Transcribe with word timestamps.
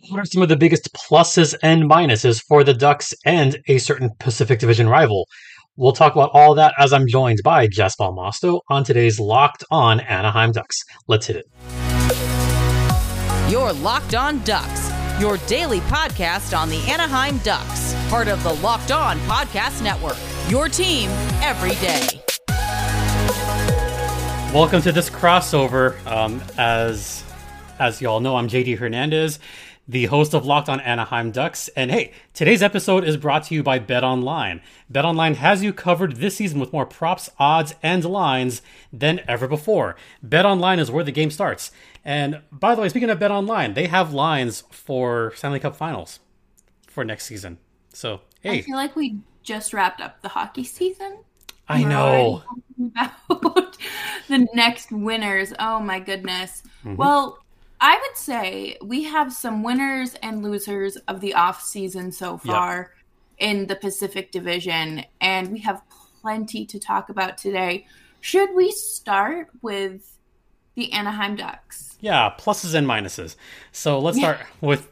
What 0.00 0.20
are 0.20 0.24
some 0.26 0.42
of 0.42 0.50
the 0.50 0.56
biggest 0.56 0.92
pluses 0.92 1.54
and 1.62 1.84
minuses 1.84 2.42
for 2.42 2.62
the 2.62 2.74
Ducks 2.74 3.14
and 3.24 3.58
a 3.66 3.78
certain 3.78 4.10
Pacific 4.18 4.58
Division 4.58 4.90
rival? 4.90 5.26
We'll 5.76 5.94
talk 5.94 6.12
about 6.12 6.30
all 6.34 6.54
that 6.54 6.74
as 6.78 6.92
I'm 6.92 7.08
joined 7.08 7.40
by 7.42 7.66
Jess 7.66 7.96
Balmasto 7.96 8.60
on 8.68 8.84
today's 8.84 9.18
Locked 9.18 9.64
On 9.70 9.98
Anaheim 10.00 10.52
Ducks. 10.52 10.76
Let's 11.08 11.26
hit 11.26 11.36
it. 11.36 11.46
Your 13.50 13.72
Locked 13.72 14.14
On 14.14 14.44
Ducks, 14.44 14.92
your 15.18 15.38
daily 15.48 15.80
podcast 15.80 16.56
on 16.56 16.68
the 16.68 16.80
Anaheim 16.90 17.38
Ducks, 17.38 17.94
part 18.10 18.28
of 18.28 18.42
the 18.42 18.52
Locked 18.52 18.92
On 18.92 19.18
Podcast 19.20 19.82
Network. 19.82 20.18
Your 20.48 20.68
team 20.68 21.08
every 21.42 21.74
day. 21.76 22.22
Welcome 24.52 24.82
to 24.82 24.92
this 24.92 25.08
crossover. 25.08 26.04
Um, 26.06 26.42
as 26.58 27.24
as 27.78 28.00
you 28.00 28.08
all 28.08 28.20
know, 28.20 28.36
I'm 28.36 28.48
JD 28.48 28.78
Hernandez, 28.78 29.38
the 29.88 30.06
host 30.06 30.34
of 30.34 30.44
Locked 30.44 30.68
On 30.68 30.80
Anaheim 30.80 31.30
Ducks. 31.30 31.68
And 31.76 31.90
hey, 31.90 32.12
today's 32.34 32.62
episode 32.62 33.04
is 33.04 33.16
brought 33.16 33.44
to 33.44 33.54
you 33.54 33.62
by 33.62 33.78
Bet 33.78 34.02
Online. 34.02 34.60
Bet 34.90 35.04
Online 35.04 35.34
has 35.34 35.62
you 35.62 35.72
covered 35.72 36.16
this 36.16 36.36
season 36.36 36.58
with 36.58 36.72
more 36.72 36.86
props, 36.86 37.30
odds, 37.38 37.74
and 37.82 38.04
lines 38.04 38.62
than 38.92 39.20
ever 39.28 39.46
before. 39.46 39.96
Bet 40.22 40.44
Online 40.44 40.78
is 40.78 40.90
where 40.90 41.04
the 41.04 41.12
game 41.12 41.30
starts. 41.30 41.70
And 42.04 42.42
by 42.50 42.74
the 42.74 42.82
way, 42.82 42.88
speaking 42.88 43.10
of 43.10 43.18
Bet 43.20 43.30
Online, 43.30 43.74
they 43.74 43.86
have 43.86 44.12
lines 44.12 44.64
for 44.70 45.32
Stanley 45.36 45.60
Cup 45.60 45.76
Finals 45.76 46.20
for 46.88 47.04
next 47.04 47.26
season. 47.26 47.58
So 47.92 48.22
hey, 48.40 48.58
I 48.58 48.62
feel 48.62 48.76
like 48.76 48.96
we 48.96 49.20
just 49.42 49.72
wrapped 49.72 50.00
up 50.00 50.20
the 50.22 50.28
hockey 50.28 50.64
season. 50.64 51.18
I 51.68 51.84
know. 51.84 52.42
About 53.30 53.76
the 54.28 54.46
next 54.54 54.92
winners. 54.92 55.52
Oh 55.58 55.80
my 55.80 55.98
goodness. 55.98 56.62
Mm-hmm. 56.84 56.96
Well, 56.96 57.38
I 57.80 57.96
would 57.96 58.16
say 58.16 58.78
we 58.82 59.04
have 59.04 59.32
some 59.32 59.62
winners 59.62 60.14
and 60.22 60.42
losers 60.42 60.96
of 61.08 61.20
the 61.20 61.34
off 61.34 61.62
season 61.62 62.10
so 62.12 62.38
far 62.38 62.92
yep. 63.38 63.50
in 63.50 63.66
the 63.66 63.76
Pacific 63.76 64.32
Division, 64.32 65.04
and 65.20 65.52
we 65.52 65.60
have 65.60 65.82
plenty 66.20 66.64
to 66.66 66.78
talk 66.78 67.08
about 67.08 67.36
today. 67.38 67.86
Should 68.20 68.54
we 68.54 68.70
start 68.70 69.48
with 69.62 70.18
the 70.74 70.92
Anaheim 70.92 71.36
Ducks? 71.36 71.96
Yeah, 72.00 72.34
pluses 72.38 72.74
and 72.74 72.86
minuses. 72.86 73.36
So 73.72 73.98
let's 73.98 74.18
yeah. 74.18 74.34
start 74.34 74.46
with 74.60 74.88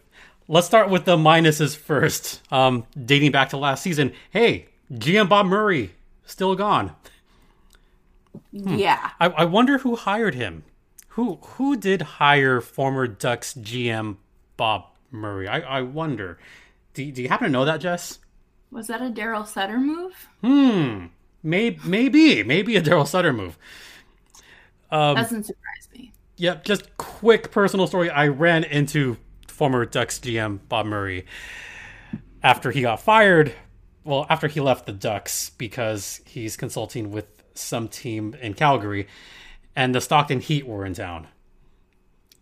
let's 0.49 0.67
start 0.67 0.91
with 0.91 1.05
the 1.05 1.17
minuses 1.17 1.77
first. 1.77 2.43
Um, 2.53 2.87
dating 3.03 3.33
back 3.33 3.49
to 3.51 3.57
last 3.57 3.83
season, 3.83 4.13
hey, 4.31 4.67
GM 4.93 5.29
Bob 5.29 5.47
Murray 5.47 5.93
still 6.27 6.55
gone. 6.55 6.95
Hmm. 8.53 8.77
Yeah. 8.77 9.11
I, 9.21 9.29
I 9.29 9.45
wonder 9.45 9.79
who 9.79 9.97
hired 9.97 10.35
him. 10.35 10.65
Who 11.15 11.39
who 11.43 11.77
did 11.77 12.03
hire 12.03 12.61
former 12.61 13.07
Ducks 13.07 13.55
GM 13.55 14.17
Bob 14.57 14.87
Murray? 15.11 15.47
I, 15.47 15.61
I 15.61 15.83
wonder. 15.83 16.39
Do, 16.93 17.11
do 17.11 17.23
you 17.23 17.29
happen 17.29 17.47
to 17.47 17.53
know 17.53 17.65
that, 17.65 17.81
Jess? 17.81 18.19
Was 18.71 18.89
that 18.89 19.01
a 19.01 19.11
Darryl 19.11 19.47
Sutter 19.47 19.79
move? 19.79 20.29
Hmm. 20.43 21.07
Maybe 21.43 21.79
maybe 21.85 22.43
maybe 22.43 22.77
a 22.77 22.83
Darryl 22.83 23.07
Sutter 23.07 23.33
move. 23.33 23.57
Um, 24.91 25.15
Doesn't 25.17 25.45
surprise 25.45 25.89
me. 25.93 26.13
Yep. 26.37 26.65
Just 26.65 26.97
quick 26.97 27.53
personal 27.53 27.87
story. 27.87 28.11
I 28.11 28.29
ran 28.29 28.65
into 28.65 29.17
former 29.47 29.85
Ducks 29.87 30.19
GM 30.19 30.59
Bob 30.69 30.87
Murray 30.87 31.27
after 32.43 32.73
he 32.73 32.83
got 32.83 33.01
fired 33.01 33.55
well, 34.05 34.27
after 34.29 34.49
he 34.49 34.61
left 34.61 34.87
the 34.87 34.93
Ducks 34.93 35.51
because 35.51 36.21
he's 36.25 36.57
consulting 36.57 37.11
with 37.11 37.27
some 37.55 37.89
team 37.89 38.37
in 38.41 38.55
Calgary, 38.55 39.07
and 39.77 39.95
the 39.95 40.01
Stockton 40.01 40.41
Heat 40.41 40.67
were 40.67 40.85
in 40.85 40.95
town. 40.95 41.29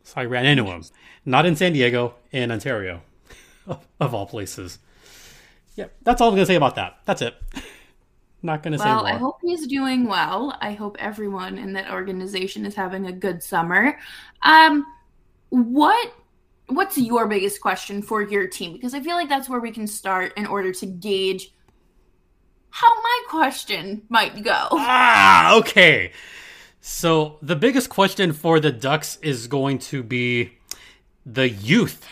So 0.05 0.21
I 0.21 0.25
ran 0.25 0.47
into 0.47 0.65
him. 0.65 0.85
Not 1.25 1.47
in 1.47 1.57
San 1.57 1.73
Diego, 1.73 2.15
in 2.33 2.51
Ontario, 2.51 3.03
of 4.01 4.15
all 4.15 4.27
places. 4.27 4.79
Yeah, 5.77 5.87
that's 6.03 6.21
all 6.21 6.29
I'm 6.29 6.35
going 6.35 6.43
to 6.43 6.47
say 6.47 6.57
about 6.57 6.75
that. 6.77 6.99
That's 7.05 7.23
it. 7.23 7.35
Not 8.43 8.63
going 8.63 8.73
to 8.73 8.79
well, 8.79 8.99
say. 8.99 9.05
Well, 9.05 9.07
I 9.07 9.19
hope 9.19 9.39
he's 9.41 9.67
doing 9.69 10.07
well. 10.07 10.57
I 10.61 10.73
hope 10.73 10.97
everyone 10.99 11.59
in 11.59 11.73
that 11.75 11.93
organization 11.93 12.67
is 12.67 12.75
having 12.75 13.07
a 13.07 13.13
good 13.13 13.43
summer. 13.43 13.99
Um, 14.43 14.85
what 15.51 16.13
what's 16.67 16.99
your 16.99 17.27
biggest 17.29 17.61
question 17.61 18.03
for 18.03 18.23
your 18.23 18.49
team? 18.49 18.73
Because 18.73 18.95
I 18.95 19.01
feel 19.01 19.15
like 19.15 19.29
that's 19.29 19.49
where 19.49 19.61
we 19.61 19.71
can 19.71 19.87
start 19.87 20.33
in 20.37 20.47
order 20.47 20.73
to 20.73 20.87
gauge 20.87 21.53
how 22.71 22.89
my 23.03 23.23
question 23.29 24.03
might 24.09 24.43
go. 24.43 24.69
Ah, 24.73 25.57
okay. 25.59 26.13
So 26.85 27.39
the 27.41 27.55
biggest 27.55 27.91
question 27.91 28.33
for 28.33 28.59
the 28.59 28.73
Ducks 28.73 29.17
is 29.23 29.47
going 29.47 29.79
to 29.79 30.03
be 30.03 30.59
the 31.25 31.49
youth. 31.49 32.05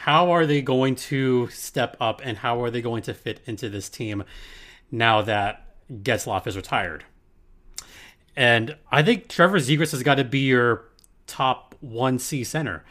How 0.00 0.32
are 0.32 0.46
they 0.46 0.62
going 0.62 0.96
to 0.96 1.46
step 1.50 1.96
up 2.00 2.20
and 2.24 2.38
how 2.38 2.60
are 2.60 2.68
they 2.68 2.82
going 2.82 3.04
to 3.04 3.14
fit 3.14 3.40
into 3.46 3.68
this 3.68 3.88
team 3.88 4.24
now 4.90 5.22
that 5.22 5.76
Getzlaf 6.02 6.48
is 6.48 6.56
retired? 6.56 7.04
And 8.34 8.74
I 8.90 9.04
think 9.04 9.28
Trevor 9.28 9.60
Zegras 9.60 9.92
has 9.92 10.02
got 10.02 10.16
to 10.16 10.24
be 10.24 10.40
your 10.40 10.86
top 11.28 11.76
1C 11.84 12.44
center. 12.44 12.84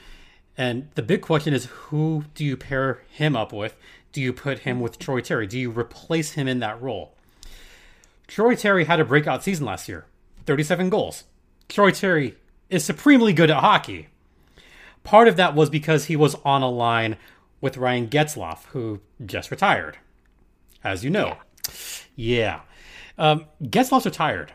And 0.57 0.87
the 0.95 1.03
big 1.03 1.21
question 1.21 1.53
is 1.53 1.65
who 1.65 2.23
do 2.33 2.45
you 2.45 2.55
pair 2.55 3.03
him 3.09 3.35
up 3.35 3.51
with? 3.51 3.75
Do 4.13 4.21
you 4.21 4.31
put 4.31 4.59
him 4.59 4.79
with 4.79 4.99
Troy 4.99 5.19
Terry? 5.19 5.47
Do 5.47 5.59
you 5.59 5.69
replace 5.69 6.31
him 6.31 6.47
in 6.47 6.59
that 6.59 6.81
role? 6.81 7.13
Troy 8.25 8.55
Terry 8.55 8.85
had 8.85 9.01
a 9.01 9.05
breakout 9.05 9.43
season 9.43 9.65
last 9.65 9.89
year 9.89 10.05
37 10.45 10.89
goals. 10.89 11.23
Troy 11.67 11.91
Terry 11.91 12.35
is 12.69 12.83
supremely 12.83 13.33
good 13.33 13.49
at 13.49 13.57
hockey. 13.57 14.07
Part 15.03 15.27
of 15.27 15.35
that 15.37 15.55
was 15.55 15.69
because 15.69 16.05
he 16.05 16.15
was 16.15 16.35
on 16.43 16.61
a 16.61 16.69
line 16.69 17.17
with 17.61 17.77
Ryan 17.77 18.07
Getzlaf, 18.07 18.65
who 18.67 19.01
just 19.25 19.51
retired, 19.51 19.97
as 20.83 21.03
you 21.03 21.09
know. 21.09 21.37
Yeah. 22.15 22.61
yeah. 23.17 23.31
Um, 23.31 23.45
Getzlaf's 23.61 24.05
retired. 24.05 24.53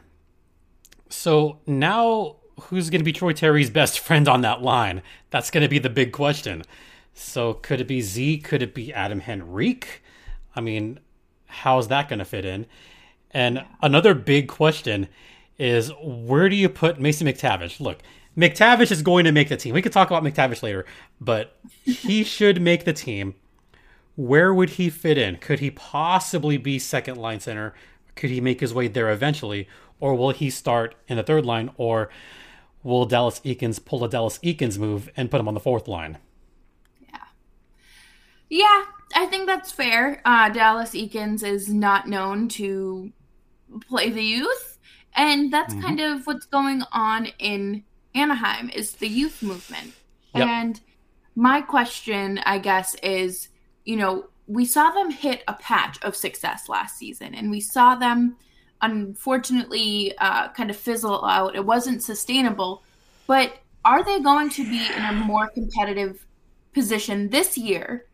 So 1.08 1.58
now 1.66 2.36
who's 2.62 2.90
going 2.90 3.00
to 3.00 3.04
be 3.04 3.12
Troy 3.12 3.32
Terry's 3.32 3.70
best 3.70 3.98
friend 4.00 4.28
on 4.28 4.42
that 4.42 4.62
line? 4.62 5.02
That's 5.30 5.50
going 5.50 5.62
to 5.62 5.68
be 5.68 5.78
the 5.78 5.90
big 5.90 6.12
question. 6.12 6.62
So 7.14 7.54
could 7.54 7.80
it 7.80 7.88
be 7.88 8.00
Z? 8.00 8.38
Could 8.38 8.62
it 8.62 8.74
be 8.74 8.92
Adam 8.92 9.22
Henrique? 9.26 10.02
I 10.54 10.60
mean, 10.60 11.00
how's 11.46 11.88
that 11.88 12.08
going 12.08 12.18
to 12.18 12.24
fit 12.24 12.44
in? 12.44 12.66
And 13.30 13.64
another 13.82 14.14
big 14.14 14.48
question 14.48 15.08
is 15.60 15.92
where 16.02 16.48
do 16.48 16.56
you 16.56 16.68
put 16.68 16.98
Mason 16.98 17.26
McTavish? 17.26 17.80
Look, 17.80 17.98
McTavish 18.36 18.90
is 18.90 19.02
going 19.02 19.26
to 19.26 19.32
make 19.32 19.48
the 19.48 19.56
team. 19.56 19.74
We 19.74 19.82
could 19.82 19.92
talk 19.92 20.10
about 20.10 20.22
McTavish 20.24 20.62
later, 20.62 20.86
but 21.20 21.56
he 21.84 22.24
should 22.24 22.62
make 22.62 22.84
the 22.84 22.92
team. 22.92 23.34
Where 24.16 24.52
would 24.52 24.70
he 24.70 24.90
fit 24.90 25.18
in? 25.18 25.36
Could 25.36 25.60
he 25.60 25.70
possibly 25.70 26.56
be 26.56 26.78
second 26.78 27.16
line 27.16 27.40
center? 27.40 27.74
Could 28.16 28.30
he 28.30 28.40
make 28.40 28.60
his 28.60 28.74
way 28.74 28.88
there 28.88 29.10
eventually? 29.10 29.68
Or 30.00 30.14
will 30.14 30.30
he 30.30 30.48
start 30.50 30.94
in 31.08 31.16
the 31.16 31.22
third 31.22 31.44
line? 31.44 31.70
Or 31.76 32.08
will 32.82 33.04
Dallas 33.04 33.40
Eakins 33.40 33.84
pull 33.84 34.02
a 34.04 34.08
Dallas 34.08 34.38
Eakins 34.38 34.78
move 34.78 35.10
and 35.16 35.30
put 35.30 35.40
him 35.40 35.48
on 35.48 35.54
the 35.54 35.60
fourth 35.60 35.86
line? 35.88 36.18
Yeah. 37.00 37.18
Yeah, 38.48 38.84
I 39.14 39.26
think 39.26 39.46
that's 39.46 39.70
fair. 39.70 40.22
Uh, 40.24 40.48
Dallas 40.48 40.92
Eakins 40.92 41.42
is 41.42 41.68
not 41.68 42.08
known 42.08 42.48
to 42.50 43.12
play 43.88 44.10
the 44.10 44.24
youth, 44.24 44.78
and 45.20 45.52
that's 45.52 45.74
mm-hmm. 45.74 45.86
kind 45.86 46.00
of 46.00 46.26
what's 46.26 46.46
going 46.46 46.82
on 46.92 47.26
in 47.38 47.84
Anaheim 48.14 48.70
is 48.70 48.92
the 48.92 49.08
youth 49.08 49.42
movement. 49.42 49.92
Yep. 50.34 50.46
And 50.46 50.80
my 51.36 51.60
question, 51.60 52.38
I 52.44 52.58
guess, 52.58 52.94
is, 53.02 53.48
you 53.84 53.96
know, 53.96 54.26
we 54.46 54.64
saw 54.64 54.90
them 54.90 55.10
hit 55.10 55.44
a 55.46 55.54
patch 55.54 56.02
of 56.02 56.16
success 56.16 56.68
last 56.68 56.98
season, 56.98 57.34
and 57.34 57.50
we 57.50 57.60
saw 57.60 57.94
them– 57.94 58.36
unfortunately 58.82 60.16
uh, 60.18 60.48
kind 60.50 60.70
of 60.70 60.76
fizzle 60.76 61.24
out. 61.24 61.54
It 61.54 61.64
wasn't 61.64 62.02
sustainable. 62.02 62.82
But 63.26 63.58
are 63.84 64.04
they 64.04 64.20
going 64.20 64.50
to 64.50 64.68
be 64.68 64.86
in 64.96 65.04
a 65.04 65.12
more 65.12 65.48
competitive 65.48 66.26
position 66.72 67.28
this 67.28 67.56
year 67.56 68.06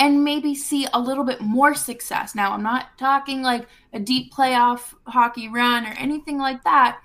and 0.00 0.24
maybe 0.24 0.54
see 0.54 0.88
a 0.92 0.98
little 0.98 1.22
bit 1.22 1.40
more 1.40 1.74
success? 1.74 2.34
Now, 2.34 2.52
I'm 2.52 2.62
not 2.62 2.98
talking 2.98 3.42
like 3.42 3.68
a 3.92 4.00
deep 4.00 4.32
playoff 4.32 4.94
hockey 5.06 5.46
run 5.48 5.86
or 5.86 5.94
anything 5.98 6.38
like 6.38 6.64
that, 6.64 7.00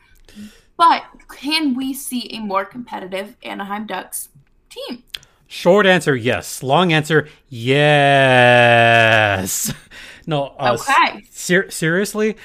but 0.78 1.04
can 1.30 1.76
we 1.76 1.94
see 1.94 2.28
a 2.32 2.40
more 2.40 2.66
competitive 2.66 3.38
Anaheim 3.44 3.86
Ducks 3.86 4.30
team? 4.70 5.04
Short 5.48 5.86
answer, 5.86 6.16
yes. 6.16 6.64
Long 6.64 6.92
answer, 6.92 7.28
yes. 7.50 8.54
no, 10.26 10.56
uh, 10.58 10.78
okay. 10.80 11.24
Ser- 11.30 11.70
seriously, 11.70 12.36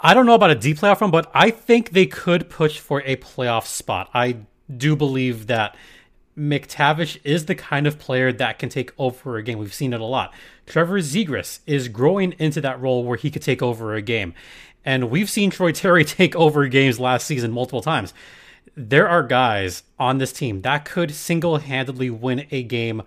I 0.00 0.12
don't 0.12 0.26
know 0.26 0.34
about 0.34 0.50
a 0.50 0.54
deep 0.54 0.78
playoff 0.78 1.00
run, 1.00 1.10
but 1.10 1.30
I 1.32 1.50
think 1.50 1.90
they 1.90 2.06
could 2.06 2.50
push 2.50 2.78
for 2.78 3.00
a 3.02 3.16
playoff 3.16 3.66
spot. 3.66 4.10
I 4.12 4.36
do 4.76 4.96
believe 4.96 5.46
that 5.46 5.76
McTavish 6.36 7.18
is 7.22 7.46
the 7.46 7.54
kind 7.54 7.86
of 7.86 7.98
player 7.98 8.32
that 8.32 8.58
can 8.58 8.68
take 8.68 8.92
over 8.98 9.36
a 9.36 9.42
game. 9.42 9.58
We've 9.58 9.72
seen 9.72 9.92
it 9.92 10.00
a 10.00 10.04
lot. 10.04 10.34
Trevor 10.66 11.00
Zegras 11.00 11.60
is 11.66 11.88
growing 11.88 12.34
into 12.38 12.60
that 12.60 12.80
role 12.80 13.04
where 13.04 13.16
he 13.16 13.30
could 13.30 13.42
take 13.42 13.62
over 13.62 13.94
a 13.94 14.02
game. 14.02 14.34
And 14.84 15.10
we've 15.10 15.30
seen 15.30 15.50
Troy 15.50 15.72
Terry 15.72 16.04
take 16.04 16.34
over 16.34 16.66
games 16.68 16.98
last 16.98 17.26
season 17.26 17.52
multiple 17.52 17.82
times. 17.82 18.12
There 18.76 19.08
are 19.08 19.22
guys 19.22 19.84
on 19.98 20.18
this 20.18 20.32
team 20.32 20.62
that 20.62 20.84
could 20.84 21.14
single 21.14 21.58
handedly 21.58 22.10
win 22.10 22.46
a 22.50 22.62
game 22.64 23.02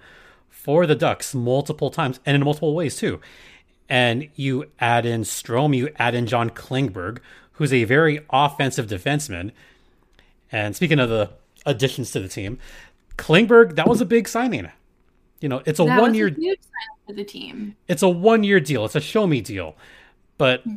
for 0.50 0.85
the 0.85 0.95
Ducks 0.95 1.35
multiple 1.35 1.89
times 1.89 2.19
and 2.25 2.35
in 2.35 2.44
multiple 2.44 2.73
ways 2.73 2.95
too. 2.95 3.19
And 3.89 4.30
you 4.35 4.65
add 4.80 5.06
in 5.06 5.21
Strome, 5.21 5.75
you 5.75 5.89
add 5.97 6.15
in 6.15 6.27
John 6.27 6.50
Klingberg, 6.50 7.19
who's 7.53 7.73
a 7.73 7.83
very 7.83 8.19
offensive 8.30 8.88
defenseman. 8.88 9.51
And 10.51 10.75
speaking 10.75 11.00
of 11.00 11.09
the 11.09 11.31
additions 11.65 12.12
to 12.12 12.19
the 12.19 12.27
team, 12.27 12.59
Klingberg, 13.17 13.75
that 13.75 13.87
was 13.87 14.01
a 14.01 14.05
big 14.05 14.27
signing. 14.27 14.69
You 15.41 15.49
know, 15.49 15.61
it's 15.65 15.79
a 15.79 15.83
That 15.85 16.01
one 16.01 16.11
was 16.11 16.17
year 16.17 16.27
a 16.27 16.31
huge 16.33 16.59
sign 16.61 16.97
for 17.07 17.13
the 17.13 17.23
team. 17.23 17.75
it's 17.87 18.01
a 18.01 18.09
one 18.09 18.43
year 18.43 18.59
deal. 18.59 18.85
It's 18.85 18.95
a 18.95 19.01
show 19.01 19.27
me 19.27 19.41
deal. 19.41 19.75
But 20.37 20.61
hmm. 20.63 20.75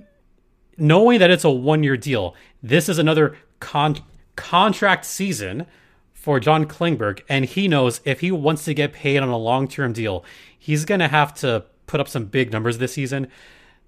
knowing 0.76 1.18
that 1.20 1.30
it's 1.30 1.44
a 1.44 1.50
one 1.50 1.82
year 1.82 1.96
deal, 1.96 2.34
this 2.62 2.88
is 2.88 2.98
another 2.98 3.36
con- 3.60 4.00
contract 4.36 5.04
season 5.04 5.66
for 6.12 6.38
John 6.38 6.66
Klingberg, 6.66 7.22
and 7.30 7.46
he 7.46 7.66
knows 7.68 8.02
if 8.04 8.20
he 8.20 8.30
wants 8.30 8.64
to 8.66 8.74
get 8.74 8.92
paid 8.92 9.18
on 9.18 9.30
a 9.30 9.38
long 9.38 9.66
term 9.68 9.92
deal, 9.94 10.24
he's 10.58 10.84
gonna 10.84 11.08
have 11.08 11.32
to 11.36 11.64
put 11.86 12.00
up 12.00 12.08
some 12.08 12.26
big 12.26 12.52
numbers 12.52 12.78
this 12.78 12.92
season. 12.92 13.28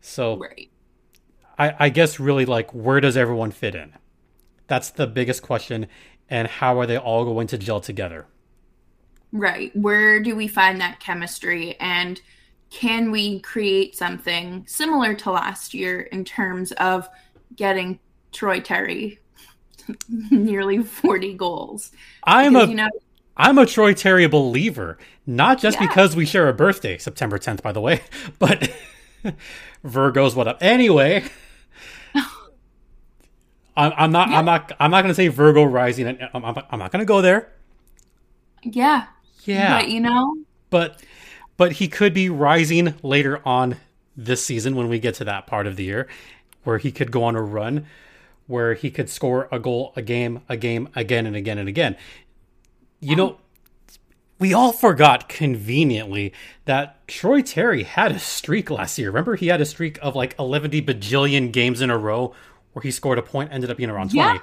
So 0.00 0.36
Right. 0.38 0.70
I, 1.58 1.74
I 1.78 1.88
guess 1.90 2.18
really 2.18 2.46
like 2.46 2.70
where 2.72 3.00
does 3.00 3.16
everyone 3.16 3.50
fit 3.50 3.74
in? 3.74 3.92
That's 4.66 4.88
the 4.90 5.06
biggest 5.06 5.42
question, 5.42 5.86
and 6.30 6.48
how 6.48 6.78
are 6.80 6.86
they 6.86 6.96
all 6.96 7.24
going 7.26 7.46
to 7.48 7.58
gel 7.58 7.80
together? 7.80 8.26
Right. 9.32 9.74
Where 9.76 10.20
do 10.20 10.36
we 10.36 10.46
find 10.46 10.80
that 10.80 11.00
chemistry 11.00 11.76
and 11.80 12.20
can 12.70 13.10
we 13.10 13.40
create 13.40 13.96
something 13.96 14.64
similar 14.66 15.14
to 15.14 15.30
last 15.30 15.74
year 15.74 16.00
in 16.02 16.24
terms 16.24 16.72
of 16.72 17.08
getting 17.56 17.98
Troy 18.32 18.60
Terry 18.60 19.18
nearly 20.08 20.82
40 20.82 21.34
goals? 21.34 21.92
I'm 22.24 22.52
Because, 22.52 22.68
a 22.68 22.68
you 22.68 22.74
know, 22.74 22.88
I'm 23.36 23.58
a 23.58 23.66
Troy 23.66 23.94
Terry 23.94 24.26
believer, 24.26 24.98
not 25.26 25.58
just 25.58 25.80
Yeah. 25.80 25.86
because 25.86 26.14
we 26.16 26.26
share 26.26 26.48
a 26.48 26.52
birthday, 26.54 26.98
September 26.98 27.38
10th, 27.38 27.62
by 27.62 27.72
the 27.72 27.80
way, 27.80 28.02
but 28.38 28.70
Virgo's 29.84 30.34
what 30.34 30.48
up. 30.48 30.58
Anyway, 30.60 31.24
I'm, 33.76 33.92
I'm 33.96 34.12
not, 34.12 34.28
I'm 34.28 34.44
not, 34.44 34.72
I'm 34.78 34.90
not 34.90 35.02
going 35.02 35.10
to 35.10 35.14
say 35.14 35.28
Virgo 35.28 35.64
rising. 35.64 36.06
I'm, 36.08 36.44
I'm, 36.44 36.56
I'm 36.70 36.78
not 36.78 36.92
going 36.92 37.00
to 37.00 37.06
go 37.06 37.22
there. 37.22 37.50
yeah. 38.62 39.06
Yeah, 39.44 39.80
But 39.80 39.90
you 39.90 40.00
know, 40.00 40.36
but, 40.70 41.02
but 41.56 41.72
he 41.72 41.88
could 41.88 42.14
be 42.14 42.28
rising 42.28 42.94
later 43.02 43.40
on 43.46 43.76
this 44.16 44.44
season 44.44 44.76
when 44.76 44.88
we 44.88 44.98
get 44.98 45.14
to 45.16 45.24
that 45.24 45.46
part 45.46 45.66
of 45.66 45.76
the 45.76 45.84
year, 45.84 46.08
where 46.64 46.78
he 46.78 46.92
could 46.92 47.10
go 47.10 47.24
on 47.24 47.36
a 47.36 47.42
run, 47.42 47.86
where 48.46 48.74
he 48.74 48.90
could 48.90 49.08
score 49.08 49.48
a 49.50 49.58
goal 49.58 49.92
a 49.96 50.02
game, 50.02 50.42
a 50.48 50.56
game, 50.56 50.88
again 50.94 51.26
and 51.26 51.36
again 51.36 51.58
and 51.58 51.68
again. 51.68 51.96
You 53.00 53.16
know, 53.16 53.38
we 54.38 54.52
all 54.52 54.72
forgot 54.72 55.28
conveniently 55.28 56.32
that 56.64 57.06
Troy 57.08 57.42
Terry 57.42 57.84
had 57.84 58.12
a 58.12 58.18
streak 58.18 58.70
last 58.70 58.98
year. 58.98 59.08
Remember, 59.08 59.36
he 59.36 59.48
had 59.48 59.60
a 59.60 59.64
streak 59.64 59.98
of 60.02 60.14
like 60.14 60.34
11 60.38 60.70
bajillion 60.70 61.52
games 61.52 61.80
in 61.80 61.90
a 61.90 61.98
row 61.98 62.34
where 62.72 62.82
he 62.82 62.90
scored 62.90 63.18
a 63.18 63.22
point, 63.22 63.52
ended 63.52 63.70
up 63.70 63.76
being 63.76 63.90
around 63.90 64.10
20. 64.10 64.16
Yeah. 64.16 64.38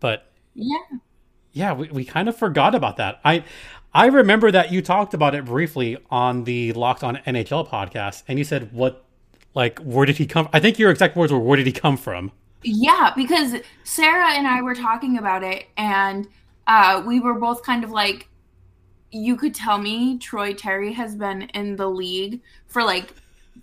But 0.00 0.30
yeah. 0.54 0.78
Yeah, 1.52 1.72
we, 1.72 1.88
we 1.88 2.04
kind 2.04 2.28
of 2.28 2.36
forgot 2.36 2.74
about 2.74 2.96
that. 2.96 3.20
I 3.24 3.44
I 3.94 4.06
remember 4.06 4.50
that 4.50 4.72
you 4.72 4.80
talked 4.80 5.12
about 5.12 5.34
it 5.34 5.44
briefly 5.44 5.98
on 6.10 6.44
the 6.44 6.72
Locked 6.72 7.04
On 7.04 7.16
NHL 7.26 7.68
podcast, 7.68 8.22
and 8.26 8.38
you 8.38 8.44
said, 8.44 8.72
"What, 8.72 9.04
like, 9.54 9.78
where 9.80 10.06
did 10.06 10.16
he 10.16 10.26
come?" 10.26 10.48
I 10.52 10.60
think 10.60 10.78
your 10.78 10.90
exact 10.90 11.16
words 11.16 11.32
were, 11.32 11.38
"Where 11.38 11.56
did 11.56 11.66
he 11.66 11.72
come 11.72 11.96
from?" 11.96 12.32
Yeah, 12.62 13.12
because 13.16 13.56
Sarah 13.84 14.32
and 14.32 14.46
I 14.46 14.62
were 14.62 14.74
talking 14.74 15.18
about 15.18 15.42
it, 15.42 15.66
and 15.76 16.26
uh, 16.66 17.02
we 17.06 17.20
were 17.20 17.34
both 17.34 17.62
kind 17.62 17.84
of 17.84 17.90
like, 17.90 18.28
you 19.10 19.36
could 19.36 19.54
tell 19.54 19.78
me 19.78 20.16
Troy 20.18 20.54
Terry 20.54 20.92
has 20.92 21.14
been 21.14 21.42
in 21.54 21.76
the 21.76 21.90
league 21.90 22.40
for 22.66 22.82
like 22.82 23.12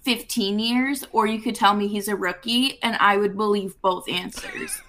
15 0.02 0.60
years, 0.60 1.06
or 1.12 1.26
you 1.26 1.42
could 1.42 1.56
tell 1.56 1.76
me 1.76 1.88
he's 1.88 2.08
a 2.08 2.16
rookie, 2.16 2.78
and 2.84 2.96
I 3.00 3.18
would 3.18 3.36
believe 3.36 3.82
both 3.82 4.08
answers. 4.10 4.82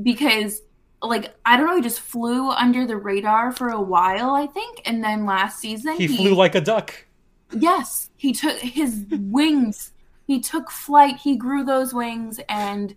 Because, 0.00 0.62
like, 1.02 1.34
I 1.44 1.56
don't 1.56 1.66
know, 1.66 1.76
he 1.76 1.82
just 1.82 2.00
flew 2.00 2.50
under 2.50 2.86
the 2.86 2.96
radar 2.96 3.52
for 3.52 3.68
a 3.68 3.80
while, 3.80 4.30
I 4.30 4.46
think, 4.46 4.82
and 4.84 5.02
then 5.02 5.26
last 5.26 5.60
season 5.60 5.96
He 5.96 6.08
flew 6.08 6.34
like 6.34 6.54
a 6.54 6.60
duck. 6.60 7.06
Yes, 7.52 8.10
he 8.16 8.32
took 8.32 8.58
his 8.58 9.04
wings. 9.10 9.92
He 10.26 10.40
took 10.40 10.70
flight. 10.70 11.16
He 11.16 11.36
grew 11.36 11.64
those 11.64 11.94
wings 11.94 12.40
and 12.48 12.94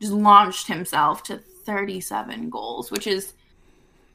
just 0.00 0.12
launched 0.12 0.68
himself 0.68 1.22
to 1.24 1.38
37 1.38 2.50
goals, 2.50 2.90
which 2.90 3.06
is 3.06 3.32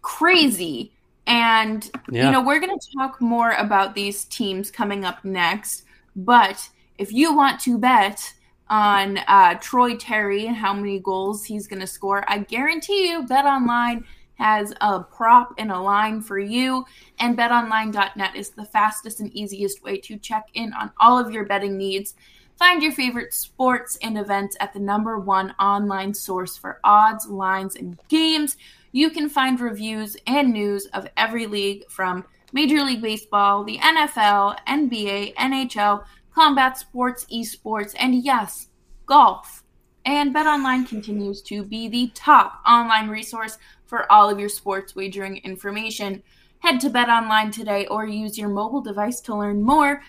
crazy. 0.01 0.94
And 1.27 1.89
Yeah. 2.09 2.25
you 2.25 2.31
know, 2.31 2.42
we're 2.42 2.59
going 2.59 2.77
to 2.77 2.88
talk 2.98 3.19
more 3.19 3.51
about 3.51 3.95
these 3.95 4.25
teams 4.25 4.71
coming 4.71 5.03
up 5.06 5.25
next. 5.25 5.83
But 6.15 6.69
if 6.98 7.12
you 7.12 7.36
want 7.36 7.59
to 7.62 7.77
bet 7.77 8.33
on 8.71 9.19
uh, 9.27 9.56
Troy 9.56 9.97
Terry 9.97 10.47
and 10.47 10.56
how 10.56 10.73
many 10.73 10.97
goals 11.00 11.44
he's 11.44 11.68
going 11.68 11.81
to 11.81 11.88
score, 11.88 12.23
I 12.27 12.39
guarantee 12.39 13.09
you, 13.09 13.23
Bet 13.27 13.45
Online 13.45 14.06
has 14.35 14.73
a 14.81 15.01
prop 15.01 15.53
and 15.59 15.71
a 15.71 15.79
line 15.79 16.21
for 16.21 16.39
you. 16.39 16.85
And 17.19 17.38
betonline.net 17.38 18.35
is 18.35 18.50
the 18.50 18.65
fastest 18.65 19.19
and 19.19 19.31
easiest 19.35 19.83
way 19.83 19.97
to 20.00 20.18
check 20.18 20.47
in 20.56 20.73
on 20.73 20.91
all 21.00 21.19
of 21.19 21.31
your 21.31 21.45
betting 21.45 21.77
needs. 21.77 22.15
Find 22.57 22.81
your 22.81 22.94
favorite 22.94 23.33
sports 23.33 23.97
and 24.01 24.18
events 24.18 24.56
at 24.59 24.74
the 24.74 24.79
number 24.79 25.19
one 25.19 25.53
online 25.59 26.13
source 26.13 26.57
for 26.57 26.79
odds, 26.83 27.27
lines, 27.27 27.75
and 27.75 28.00
games. 28.07 28.56
You 28.94 29.09
can 29.09 29.29
find 29.29 29.59
reviews 29.59 30.15
and 30.27 30.53
news 30.53 30.85
of 30.88 31.07
every 31.17 31.45
league 31.45 31.88
from 31.89 32.24
Major 32.53 32.83
League 32.83 33.01
Baseball, 33.01 33.63
the 33.63 33.79
NFL, 33.79 34.57
NBA, 34.67 35.35
NHL, 35.35 36.03
combat 36.33 36.78
sports, 36.78 37.25
esports, 37.31 37.94
and 38.00 38.16
yes, 38.24 38.68
golf. 39.06 39.63
And 40.06 40.33
BetOnline 40.33 40.88
continues 40.88 41.42
to 41.44 41.63
be 41.63 41.88
the 41.88 42.12
top 42.16 42.62
online 42.68 43.10
resource 43.10 43.57
for 43.86 44.12
all 44.12 44.30
of 44.30 44.39
your 44.39 44.50
sports 44.50 44.95
wagering 44.95 45.38
information. 45.38 46.24
Head 46.60 46.80
to 46.81 46.89
BetOnline 46.89 47.51
today 47.51 47.86
or 47.88 48.06
use 48.06 48.38
your 48.38 48.50
mobile 48.50 48.81
device 48.81 49.19
to 49.22 49.36
learn 49.36 49.62
more 49.62 50.01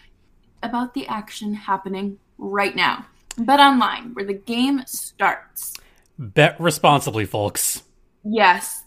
about 0.62 0.94
the 0.94 1.06
action 1.08 1.52
happening 1.54 2.18
right 2.38 2.74
now. 2.74 3.04
BetOnline, 3.36 4.14
where 4.14 4.24
the 4.24 4.34
game 4.34 4.82
starts. 4.86 5.74
Bet 6.18 6.58
responsibly, 6.60 7.24
folks. 7.24 7.82
Yes, 8.24 8.84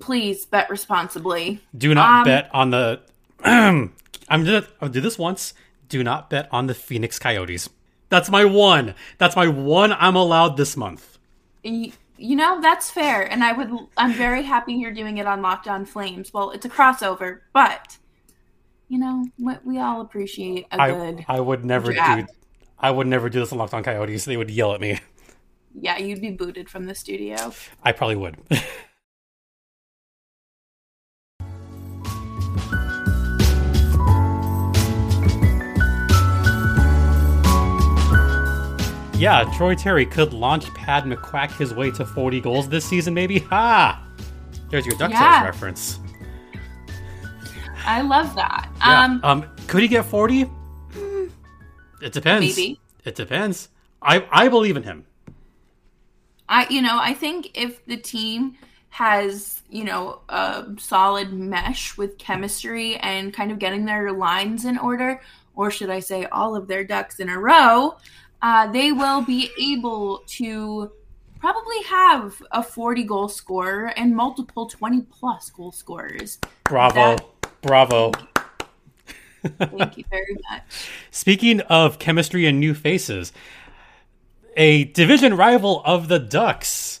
please 0.00 0.44
bet 0.44 0.68
responsibly. 0.68 1.60
Do 1.76 1.94
not 1.94 2.20
Um, 2.20 2.24
bet 2.24 2.50
on 2.52 2.70
the. 2.70 3.00
I'm 3.44 3.92
gonna 4.28 4.66
I'll 4.80 4.88
do 4.88 5.00
this 5.00 5.18
once. 5.18 5.54
Do 5.92 6.02
not 6.02 6.30
bet 6.30 6.48
on 6.50 6.68
the 6.68 6.74
Phoenix 6.74 7.18
Coyotes. 7.18 7.68
That's 8.08 8.30
my 8.30 8.46
one. 8.46 8.94
That's 9.18 9.36
my 9.36 9.46
one 9.46 9.92
I'm 9.92 10.16
allowed 10.16 10.56
this 10.56 10.74
month. 10.74 11.18
You 11.62 11.92
know, 12.16 12.62
that's 12.62 12.90
fair. 12.90 13.30
And 13.30 13.44
I 13.44 13.52
would 13.52 13.70
I'm 13.98 14.14
very 14.14 14.42
happy 14.42 14.72
you're 14.72 14.94
doing 14.94 15.18
it 15.18 15.26
on 15.26 15.42
Locked 15.42 15.68
On 15.68 15.84
Flames. 15.84 16.32
Well, 16.32 16.50
it's 16.52 16.64
a 16.64 16.70
crossover, 16.70 17.40
but 17.52 17.98
you 18.88 18.98
know, 18.98 19.26
what 19.36 19.66
we 19.66 19.78
all 19.78 20.00
appreciate 20.00 20.64
a 20.72 20.80
I 20.80 20.90
good 20.92 21.26
I 21.28 21.40
would 21.40 21.62
never 21.62 21.92
do. 21.92 22.26
I 22.78 22.90
would 22.90 23.06
never 23.06 23.28
do 23.28 23.40
this 23.40 23.52
on 23.52 23.58
Locked 23.58 23.74
On 23.74 23.84
Coyotes. 23.84 24.24
They 24.24 24.38
would 24.38 24.50
yell 24.50 24.72
at 24.72 24.80
me. 24.80 24.98
Yeah, 25.78 25.98
you'd 25.98 26.22
be 26.22 26.30
booted 26.30 26.70
from 26.70 26.86
the 26.86 26.94
studio. 26.94 27.52
I 27.82 27.92
probably 27.92 28.16
would. 28.16 28.38
yeah, 39.22 39.44
Troy 39.56 39.76
Terry 39.76 40.04
could 40.04 40.32
launch 40.32 40.66
Pad 40.74 41.04
McQuack 41.04 41.56
his 41.56 41.72
way 41.72 41.92
to 41.92 42.04
40 42.04 42.40
goals 42.40 42.68
this 42.68 42.84
season, 42.84 43.14
maybe. 43.14 43.38
Ha! 43.38 44.04
There's 44.68 44.84
your 44.84 44.96
DuckTales 44.96 45.10
Yeah. 45.10 45.44
reference. 45.44 46.00
I 47.86 48.00
love 48.02 48.34
that. 48.34 48.68
Yeah. 48.78 49.00
Um 49.04 49.20
Um, 49.22 49.44
could 49.68 49.82
he 49.82 49.88
get 49.88 50.04
40? 50.04 50.50
It 52.00 52.12
depends. 52.12 52.56
Maybe. 52.56 52.80
It 53.04 53.14
depends. 53.14 53.68
I 54.02 54.26
I 54.30 54.48
believe 54.48 54.76
in 54.76 54.82
him. 54.82 55.04
I 56.48 56.66
you 56.68 56.82
know, 56.82 56.98
I 57.00 57.14
think 57.14 57.50
if 57.54 57.84
the 57.86 57.96
team 57.96 58.56
has, 58.90 59.62
you 59.70 59.84
know, 59.84 60.20
a 60.28 60.64
solid 60.78 61.32
mesh 61.32 61.96
with 61.96 62.18
chemistry 62.18 62.96
and 62.96 63.32
kind 63.32 63.50
of 63.52 63.58
getting 63.58 63.84
their 63.84 64.12
lines 64.12 64.64
in 64.64 64.76
order, 64.78 65.20
or 65.54 65.70
should 65.70 65.90
I 65.90 66.00
say 66.00 66.26
all 66.26 66.54
of 66.56 66.66
their 66.68 66.84
ducks 66.84 67.18
in 67.20 67.28
a 67.28 67.38
row, 67.38 67.96
uh, 68.42 68.66
they 68.72 68.92
will 68.92 69.22
be 69.22 69.50
able 69.60 70.22
to 70.26 70.90
probably 71.40 71.82
have 71.84 72.40
a 72.52 72.62
40 72.62 73.04
goal 73.04 73.28
scorer 73.28 73.86
and 73.96 74.14
multiple 74.14 74.66
20 74.68 75.02
plus 75.02 75.50
goal 75.50 75.72
scorers. 75.72 76.38
Bravo. 76.64 77.16
That- 77.16 77.26
Bravo. 77.62 78.12
Thank 79.44 79.98
you 79.98 80.04
very 80.10 80.36
much. 80.50 80.62
Speaking 81.10 81.60
of 81.62 81.98
chemistry 81.98 82.46
and 82.46 82.60
new 82.60 82.74
faces, 82.74 83.32
a 84.56 84.84
division 84.84 85.36
rival 85.36 85.82
of 85.84 86.06
the 86.08 86.18
Ducks, 86.20 87.00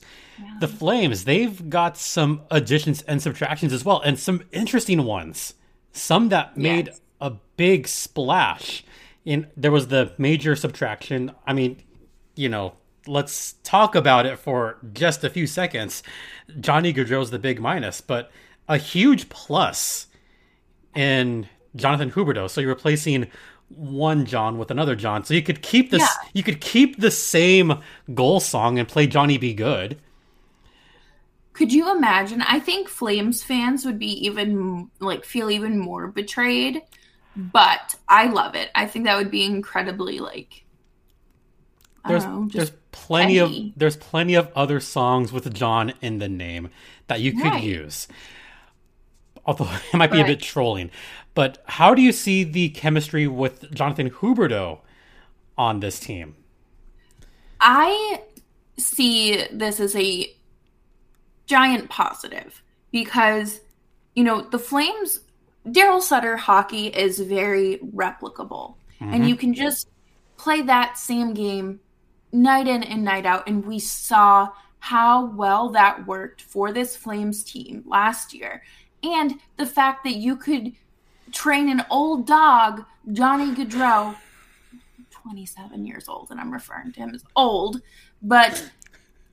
the 0.60 0.66
Flames, 0.66 1.24
they've 1.24 1.68
got 1.70 1.96
some 1.96 2.42
additions 2.50 3.02
and 3.02 3.22
subtractions 3.22 3.72
as 3.72 3.84
well, 3.84 4.00
and 4.00 4.18
some 4.18 4.42
interesting 4.52 5.04
ones. 5.04 5.54
some 5.92 6.30
that 6.30 6.56
made 6.56 6.86
Yes. 6.88 7.00
a 7.20 7.32
big 7.56 7.86
splash. 7.86 8.82
In 9.24 9.46
there 9.56 9.70
was 9.70 9.88
the 9.88 10.12
major 10.18 10.56
subtraction. 10.56 11.32
I 11.46 11.52
mean, 11.52 11.82
you 12.34 12.48
know, 12.48 12.74
let's 13.06 13.54
talk 13.62 13.94
about 13.94 14.26
it 14.26 14.38
for 14.38 14.78
just 14.92 15.22
a 15.24 15.30
few 15.30 15.46
seconds. 15.46 16.02
Johnny 16.60 16.92
Gaudreau's 16.92 17.30
the 17.30 17.38
big 17.38 17.60
minus, 17.60 18.00
but 18.00 18.30
a 18.68 18.76
huge 18.78 19.28
plus 19.28 20.06
in 20.94 21.48
Jonathan 21.76 22.10
Huberdeau. 22.10 22.50
So 22.50 22.60
you're 22.60 22.70
replacing 22.70 23.28
one 23.68 24.26
John 24.26 24.58
with 24.58 24.70
another 24.70 24.94
John. 24.96 25.24
So 25.24 25.34
you 25.34 25.42
could 25.42 25.62
keep 25.62 25.90
this 25.90 26.00
Yeah. 26.02 26.28
you 26.34 26.42
could 26.42 26.60
keep 26.60 27.00
the 27.00 27.10
same 27.10 27.78
goal 28.12 28.40
song 28.40 28.78
and 28.78 28.88
play 28.88 29.06
Johnny 29.06 29.38
Be 29.38 29.54
Good. 29.54 29.98
Could 31.52 31.72
you 31.72 31.94
imagine? 31.94 32.42
I 32.42 32.60
think 32.60 32.88
Flames 32.88 33.42
fans 33.42 33.84
would 33.84 33.98
be 33.98 34.26
even 34.26 34.90
like 35.00 35.24
feel 35.24 35.50
even 35.50 35.78
more 35.78 36.08
betrayed, 36.08 36.82
but 37.36 37.94
I 38.08 38.26
love 38.28 38.54
it. 38.54 38.70
I 38.74 38.86
think 38.86 39.04
that 39.06 39.16
would 39.16 39.30
be 39.30 39.44
incredibly 39.44 40.18
like 40.20 40.64
There's 42.04 42.26
know, 42.26 42.50
there's 42.52 42.72
plenty 42.90 43.38
petty. 43.38 43.38
of 43.38 43.56
there's 43.76 43.96
plenty 43.96 44.34
of 44.34 44.50
other 44.54 44.80
songs 44.80 45.32
with 45.32 45.52
John 45.54 45.94
in 46.00 46.18
the 46.18 46.28
name 46.28 46.70
that 47.06 47.20
you 47.20 47.32
could 47.32 47.54
Right. 47.54 47.62
use. 47.62 48.08
Although 49.44 49.70
it 49.92 49.96
might 49.96 50.10
be 50.10 50.20
a 50.20 50.24
bit 50.24 50.40
trolling. 50.42 50.90
But 51.34 51.62
how 51.66 51.94
do 51.94 52.02
you 52.02 52.12
see 52.12 52.44
the 52.44 52.68
chemistry 52.70 53.26
with 53.26 53.72
Jonathan 53.72 54.10
Huberdeau 54.10 54.80
on 55.58 55.80
this 55.80 56.00
team? 56.00 56.36
I 57.60 58.22
see 58.78 59.46
this 59.52 59.80
as 59.80 59.94
a 59.96 60.34
giant 61.46 61.90
positive 61.90 62.62
because, 62.90 63.60
you 64.14 64.24
know, 64.24 64.42
the 64.42 64.58
Flames, 64.58 65.20
Darryl 65.66 66.02
Sutter 66.02 66.36
hockey 66.36 66.88
is 66.88 67.18
very 67.18 67.78
replicable. 67.78 68.74
And 69.00 69.28
you 69.28 69.34
can 69.34 69.52
just 69.52 69.88
play 70.36 70.62
that 70.62 70.96
same 70.96 71.34
game 71.34 71.80
night 72.30 72.68
in 72.68 72.84
and 72.84 73.04
night 73.04 73.26
out. 73.26 73.48
And 73.48 73.66
we 73.66 73.80
saw 73.80 74.50
how 74.78 75.26
well 75.26 75.70
that 75.70 76.06
worked 76.06 76.42
for 76.42 76.72
this 76.72 76.96
Flames 76.96 77.42
team 77.42 77.82
last 77.86 78.32
year. 78.32 78.62
And 79.02 79.40
the 79.56 79.66
fact 79.66 80.04
that 80.04 80.14
you 80.14 80.36
could 80.36 80.72
train 81.32 81.68
an 81.68 81.84
old 81.90 82.26
dog, 82.26 82.84
Johnny 83.12 83.52
Gaudreau, 83.54 84.16
27 85.10 85.86
years 85.86 86.08
old, 86.08 86.30
and 86.30 86.40
I'm 86.40 86.52
referring 86.52 86.92
to 86.92 87.00
him 87.00 87.14
as 87.14 87.24
old, 87.36 87.80
but 88.22 88.70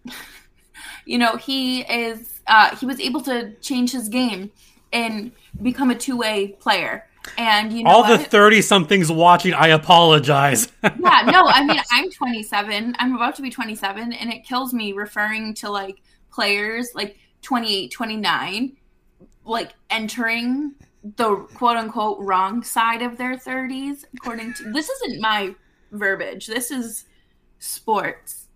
you 1.05 1.17
know 1.17 1.35
he 1.35 1.81
is 1.81 2.41
uh, 2.47 2.75
he 2.75 2.85
was 2.85 2.99
able 2.99 3.21
to 3.21 3.53
change 3.55 3.91
his 3.91 4.07
game 4.09 4.51
and 4.93 5.31
become 5.61 5.91
a 5.91 5.95
two-way 5.95 6.55
player. 6.59 7.05
And 7.37 7.71
you 7.73 7.83
know 7.83 7.89
All 7.89 8.07
the 8.07 8.17
30 8.17 8.61
somethings 8.61 9.11
watching, 9.11 9.53
I 9.53 9.67
apologize. 9.67 10.67
yeah 10.83 11.21
no 11.25 11.45
i 11.45 11.63
mean 11.63 11.79
i'm 11.91 12.09
27 12.09 12.95
i'm 12.97 13.15
about 13.15 13.35
to 13.35 13.41
be 13.41 13.49
27 13.49 14.13
and 14.13 14.33
it 14.33 14.45
kills 14.45 14.73
me 14.73 14.93
referring 14.93 15.53
to 15.55 15.69
like 15.69 16.01
players 16.31 16.91
like 16.95 17.17
28 17.41 17.91
29 17.91 18.77
like 19.43 19.73
entering 19.89 20.73
the 21.17 21.35
quote 21.55 21.75
unquote 21.77 22.17
wrong 22.21 22.63
side 22.63 23.01
of 23.01 23.17
their 23.17 23.35
30s 23.35 24.05
according 24.15 24.53
to 24.53 24.71
this 24.71 24.89
isn't 24.89 25.19
my 25.21 25.53
verbiage. 25.91 26.47
This 26.47 26.71
is 26.71 27.05
sports. 27.59 28.47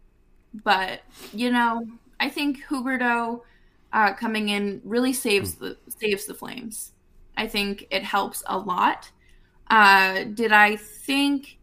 But 0.63 1.01
you 1.33 1.51
know 1.51 1.85
i 2.19 2.29
think 2.29 2.63
huberdeau 2.69 3.41
uh, 3.93 4.13
coming 4.13 4.50
in 4.50 4.81
really 4.83 5.13
saves 5.13 5.55
the 5.55 5.77
saves 5.88 6.25
the 6.25 6.33
flames 6.33 6.91
i 7.38 7.47
think 7.47 7.88
it 7.91 8.03
helps 8.03 8.43
a 8.47 8.57
lot 8.57 9.09
uh, 9.69 10.23
did 10.33 10.51
i 10.51 10.75
think 10.75 11.57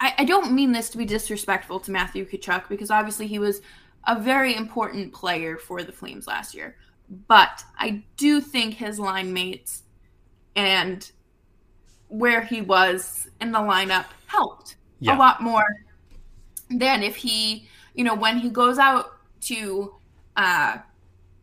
I, 0.00 0.14
I 0.18 0.24
don't 0.24 0.52
mean 0.52 0.72
this 0.72 0.90
to 0.90 0.98
be 0.98 1.04
disrespectful 1.04 1.80
to 1.80 1.90
Matthew 1.90 2.24
Tkachuk 2.24 2.68
because 2.68 2.90
obviously 2.90 3.26
he 3.26 3.38
was 3.38 3.60
a 4.06 4.18
very 4.18 4.54
important 4.54 5.12
player 5.12 5.56
for 5.56 5.82
the 5.82 5.92
Flames 5.92 6.26
last 6.26 6.54
year. 6.54 6.76
But 7.26 7.64
I 7.78 8.04
do 8.16 8.40
think 8.40 8.74
his 8.74 9.00
line 9.00 9.32
mates 9.32 9.82
and 10.54 11.10
where 12.08 12.42
he 12.42 12.60
was 12.60 13.28
in 13.40 13.50
the 13.52 13.58
lineup 13.58 14.06
helped 14.26 14.76
Yeah. 15.00 15.16
a 15.16 15.18
lot 15.18 15.42
more 15.42 15.64
than 16.70 17.02
if 17.02 17.16
he, 17.16 17.66
you 17.94 18.04
know, 18.04 18.14
when 18.14 18.38
he 18.38 18.50
goes 18.50 18.78
out 18.78 19.18
to 19.42 19.94
uh, 20.38 20.78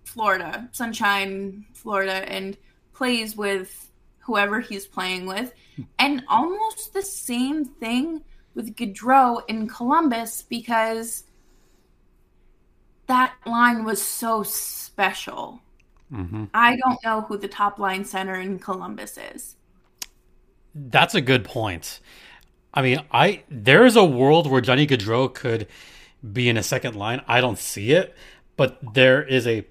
Florida, 0.06 0.68
Sunshine, 0.72 1.66
Florida, 1.74 2.28
and 2.32 2.58
plays 2.94 3.36
with 3.36 3.92
whoever 4.20 4.60
he's 4.60 4.88
playing 4.88 5.28
with. 5.28 5.54
And 6.00 6.24
almost 6.30 6.94
the 6.94 7.02
same 7.02 7.66
thing 7.66 8.24
with 8.56 8.76
Gaudreau 8.76 9.42
in 9.48 9.68
Columbus 9.68 10.42
because 10.42 11.26
that 13.08 13.34
line 13.46 13.84
was 13.84 14.02
so 14.02 14.42
special. 14.42 15.62
Mhm. 16.12 16.50
I 16.54 16.78
don't 16.78 17.04
know 17.04 17.22
who 17.22 17.38
the 17.38 17.48
top 17.50 17.78
line 17.78 18.06
center 18.06 18.36
in 18.36 18.58
Columbus 18.58 19.18
is. 19.18 19.58
That's 20.74 21.14
a 21.16 21.22
good 21.22 21.44
point. 21.44 22.00
I 22.74 22.82
mean, 22.82 23.02
I 23.12 23.44
there 23.50 23.86
is 23.86 23.96
a 23.96 24.06
world 24.06 24.50
where 24.50 24.62
Johnny 24.62 24.88
Gaudreau 24.88 25.34
could 25.34 25.68
be 26.34 26.50
in 26.50 26.58
a 26.58 26.64
second 26.64 26.96
line. 26.96 27.22
I 27.28 27.42
don't 27.42 27.58
see 27.58 27.92
it, 27.92 28.16
but 28.58 28.80
there 28.94 29.24
is 29.24 29.48
a 29.48 29.66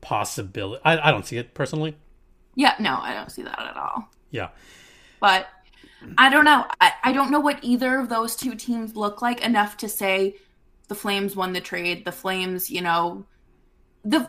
possibility. 0.00 0.82
I, 0.84 1.08
I 1.08 1.10
don't 1.10 1.26
see 1.26 1.38
it 1.38 1.54
personally. 1.54 1.96
Yeah, 2.54 2.74
no, 2.78 2.98
I 3.00 3.14
don't 3.14 3.30
see 3.30 3.42
that 3.42 3.58
at 3.58 3.76
all. 3.76 4.10
Yeah. 4.30 4.48
But 5.20 5.48
I 6.18 6.28
don't 6.28 6.44
know. 6.44 6.66
I, 6.80 6.92
I 7.04 7.12
don't 7.12 7.30
know 7.30 7.40
what 7.40 7.62
either 7.62 7.98
of 7.98 8.08
those 8.08 8.36
two 8.36 8.54
teams 8.54 8.96
look 8.96 9.22
like 9.22 9.40
enough 9.44 9.76
to 9.78 9.88
say 9.88 10.36
the 10.88 10.94
Flames 10.94 11.36
won 11.36 11.52
the 11.52 11.60
trade. 11.60 12.04
The 12.04 12.12
Flames, 12.12 12.70
you 12.70 12.82
know, 12.82 13.24
the 14.04 14.28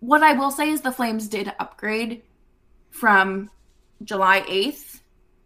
what 0.00 0.22
I 0.22 0.32
will 0.32 0.50
say 0.50 0.70
is 0.70 0.80
the 0.80 0.92
Flames 0.92 1.28
did 1.28 1.52
upgrade 1.58 2.22
from 2.90 3.50
July 4.02 4.40
8th. 4.42 5.00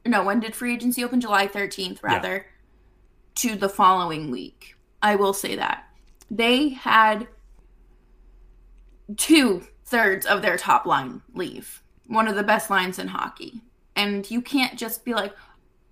No, 0.07 0.23
when 0.23 0.41
did 0.41 0.55
free 0.55 0.75
agency 0.75 1.03
open? 1.03 1.21
July 1.21 1.49
13th, 1.49 2.03
rather, 2.03 2.47
to 3.37 3.57
the 3.57 3.69
following 3.69 4.31
week. 4.31 4.77
I 5.03 5.17
will 5.17 5.33
say 5.33 5.57
that. 5.57 5.85
They 6.31 6.69
had 6.71 7.27
two 9.17 9.63
thirds 9.85 10.27
of 10.27 10.43
their 10.43 10.57
top 10.57 10.87
line 10.87 11.23
leave. 11.35 11.83
One 12.07 12.29
of 12.29 12.37
the 12.37 12.43
best 12.43 12.71
lines 12.71 12.99
in 12.99 13.09
hockey. 13.09 13.61
And 13.97 14.29
you 14.31 14.43
can't 14.43 14.79
just 14.79 15.05
be 15.05 15.15
like, 15.15 15.33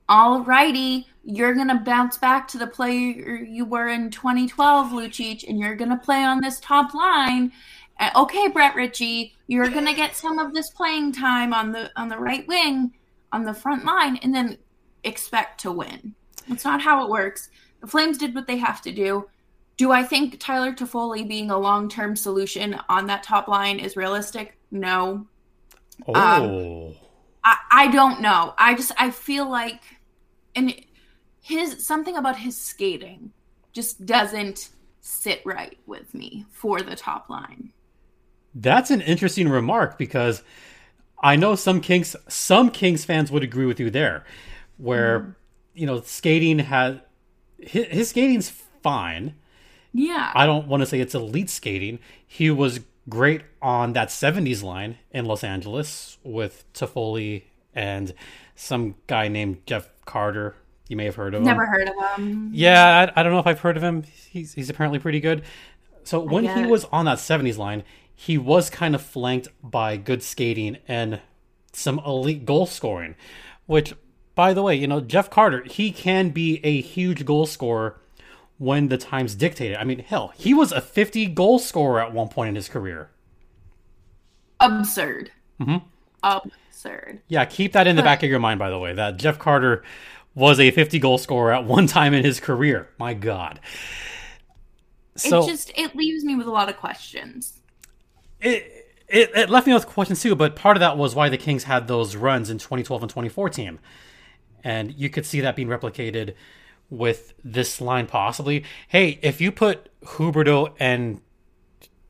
alrighty, 0.09 1.07
you're 1.25 1.55
going 1.55 1.69
to 1.69 1.77
bounce 1.77 2.19
back 2.19 2.49
to 2.49 2.59
the 2.59 2.67
player 2.67 3.37
you 3.37 3.65
were 3.65 3.89
in 3.89 4.11
2012, 4.11 4.89
Lucic, 4.89 5.49
and 5.49 5.59
you're 5.59 5.77
going 5.77 5.91
to 5.91 5.97
play 5.97 6.23
on 6.25 6.41
this 6.41 6.61
top 6.61 6.95
line. 6.95 7.53
Uh, 8.01 8.11
okay, 8.17 8.49
Brett 8.49 8.75
Ritchie, 8.75 9.35
you're 9.47 9.69
going 9.69 9.87
to 9.87 9.95
get 9.95 10.17
some 10.17 10.39
of 10.39 10.53
this 10.53 10.71
playing 10.71 11.13
time 11.13 11.55
on 11.55 11.73
the 11.73 11.91
on 11.97 12.09
the 12.09 12.19
right 12.19 12.47
wing, 12.49 12.93
on 13.33 13.45
the 13.45 13.55
front 13.55 13.85
line, 13.85 14.17
and 14.19 14.35
then 14.35 14.59
expect 15.05 15.61
to 15.61 15.71
win. 15.71 16.15
That's 16.49 16.65
not 16.65 16.83
how 16.83 17.05
it 17.05 17.11
works. 17.11 17.51
The 17.81 17.87
Flames 17.87 18.19
did 18.19 18.35
what 18.35 18.47
they 18.47 18.57
have 18.57 18.83
to 18.83 18.93
do. 18.93 19.29
Do 19.77 19.91
I 19.91 20.03
think 20.03 20.39
Tyler 20.39 20.73
Toffoli 20.73 21.27
being 21.27 21.51
a 21.51 21.59
long 21.59 21.89
term 21.89 22.17
solution 22.17 22.79
on 22.89 23.07
that 23.07 23.23
top 23.23 23.49
line 23.49 23.79
is 23.79 23.97
realistic? 23.97 24.59
No. 24.71 25.27
Oh. 26.07 26.89
Um, 26.89 26.95
I, 27.45 27.57
I 27.71 27.89
don't 27.89 28.21
know. 28.21 28.55
I 28.59 28.75
just 28.75 28.93
I 28.99 29.11
feel 29.11 29.49
like 29.49 29.83
and 30.55 30.75
his 31.41 31.85
something 31.85 32.17
about 32.17 32.39
his 32.39 32.59
skating 32.59 33.33
just 33.73 34.05
doesn't 34.07 34.71
sit 35.01 35.43
right 35.45 35.79
with 35.87 36.15
me 36.15 36.47
for 36.51 36.81
the 36.81 36.95
top 36.95 37.29
line. 37.29 37.73
That's 38.55 38.91
an 38.91 39.01
interesting 39.01 39.49
remark 39.49 39.99
because 39.99 40.43
I 41.23 41.37
know 41.37 41.55
some 41.55 41.81
Kings 41.81 42.15
some 42.29 42.71
Kings 42.71 43.05
fans 43.05 43.31
would 43.31 43.43
agree 43.43 43.67
with 43.67 43.81
you 43.81 43.91
there, 43.91 44.25
where 44.77 45.21
mm-hmm. 45.21 45.31
you 45.75 45.87
know 45.87 46.01
skating 46.01 46.59
has 46.61 46.99
his, 47.59 47.87
his 47.87 48.09
skating's 48.11 48.51
fine. 48.83 49.35
Yeah. 49.93 50.33
I 50.35 50.47
don't 50.47 50.69
want 50.69 50.83
to 50.83 50.87
say 50.87 51.01
it's 51.01 51.15
elite 51.15 51.51
skating. 51.51 51.99
He 52.27 52.51
was 52.51 52.81
great 53.09 53.43
on 53.61 53.93
that 53.95 54.09
'70s 54.09 54.63
line 54.63 54.99
in 55.11 55.27
Los 55.27 55.45
Angeles 55.45 56.19
with 56.23 56.65
Toffoli 56.73 57.45
and 57.75 58.15
some 58.55 58.95
guy 59.07 59.29
named 59.29 59.67
Jeff 59.67 59.89
Carter. 60.05 60.57
You 60.89 60.97
may 60.97 61.05
have 61.05 61.17
heard 61.17 61.35
of 61.35 61.41
him. 61.41 61.47
Never 61.47 61.67
heard 61.67 61.89
of 61.89 62.19
him. 62.19 62.51
Yeah, 62.53 63.11
I, 63.15 63.21
I 63.21 63.23
don't 63.23 63.33
know 63.33 63.39
if 63.39 63.47
I've 63.47 63.61
heard 63.61 63.77
of 63.77 63.83
him. 63.83 64.03
He's 64.03 64.55
he's 64.55 64.71
apparently 64.71 64.99
pretty 64.99 65.21
good. 65.21 65.43
So 66.05 66.21
when 66.21 66.45
he 66.45 66.67
was 66.67 66.85
on 66.87 67.05
that 67.07 67.19
'70s 67.19 67.57
line, 67.59 67.85
he 68.15 68.37
was 68.37 68.71
kind 68.71 68.95
of 68.95 69.03
flanked 69.03 69.49
by 69.63 69.97
good 69.97 70.23
skating 70.23 70.79
and 70.89 71.21
some 71.73 72.01
elite 72.01 72.45
goal 72.45 72.67
scoring. 72.67 73.15
Which, 73.67 73.95
by 74.35 74.53
the 74.53 74.63
way, 74.63 74.75
you 74.75 74.87
know 74.87 75.01
Jeff 75.01 75.31
Carter, 75.31 75.63
he 75.65 75.93
can 75.93 76.31
be 76.31 76.61
a 76.65 76.81
huge 76.81 77.25
goal 77.25 77.47
scorer 77.47 78.02
when 78.63 78.87
the 78.87 78.97
times 78.97 79.35
dictated. 79.35 79.77
I 79.77 79.83
mean, 79.83 79.99
hell, 79.99 80.33
he 80.37 80.55
was 80.55 80.71
a 80.71 80.81
50 80.81 81.27
goal 81.27 81.59
scorer 81.59 82.01
at 82.01 82.13
one 82.13 82.29
point 82.29 82.51
in 82.51 82.55
his 82.55 82.69
career. 82.69 83.11
Absurd. 84.61 85.33
Mm-hmm. 85.61 85.85
absurd. 86.23 87.23
Yeah, 87.27 87.45
keep 87.45 87.73
that 87.73 87.89
in 87.89 87.97
the 87.97 88.05
back 88.05 88.23
of 88.23 88.31
your 88.31 88.39
mind, 88.39 88.61
by 88.61 88.71
the 88.71 88.79
way, 88.79 88.95
that 88.95 89.17
Jeff 89.17 89.41
Carter 89.41 89.83
was 90.37 90.61
a 90.61 90.71
50 90.71 91.01
goal 91.01 91.19
scorer 91.19 91.53
at 91.53 91.65
one 91.65 91.89
time 91.89 92.15
in 92.15 92.25
his 92.25 92.39
career. 92.39 92.89
My 92.99 93.15
God. 93.15 93.59
So, 95.17 95.43
it 95.43 95.49
just 95.49 95.73
it 95.77 95.97
leaves 95.97 96.25
me 96.25 96.37
with 96.37 96.47
a 96.47 96.53
lot 96.53 96.69
of 96.69 96.77
questions. 96.77 97.59
It, 98.41 98.95
it, 99.09 99.31
it 99.35 99.51
left 99.51 99.67
me 99.67 99.75
with 99.75 99.87
questions 99.87 100.23
too, 100.23 100.37
but 100.37 100.55
part 100.55 100.77
of 100.77 100.81
that 100.81 100.97
was 100.97 101.17
why 101.17 101.29
the 101.29 101.37
Kings 101.37 101.65
had 101.65 101.89
those 101.89 102.15
runs 102.15 102.49
in 102.49 102.59
2012 102.59 103.03
and 103.03 103.11
2014. 103.11 103.81
And 104.63 104.95
you 104.95 105.11
could 105.11 105.27
see 105.27 105.41
that 105.41 105.57
being 105.57 105.69
replicated 105.69 106.35
with 106.93 107.33
this 107.43 107.81
line 107.81 108.07
possibly. 108.07 108.65
Hey, 108.87 109.19
if 109.23 109.41
you 109.41 109.51
put 109.51 109.89
Huberdeau 110.03 110.75
and 110.79 111.21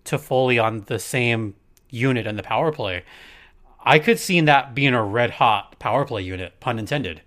Toffoli 0.04 0.62
on 0.62 0.84
the 0.86 0.98
same 0.98 1.54
unit 1.88 2.26
in 2.26 2.36
the 2.36 2.42
power 2.42 2.72
play, 2.72 3.04
I 3.84 3.98
could 4.00 4.18
see 4.18 4.40
that 4.40 4.74
being 4.74 4.92
a 4.92 5.02
red 5.02 5.30
hot 5.30 5.78
power 5.78 6.04
play 6.04 6.22
unit, 6.22 6.58
pun 6.58 6.78
intended. 6.78 7.22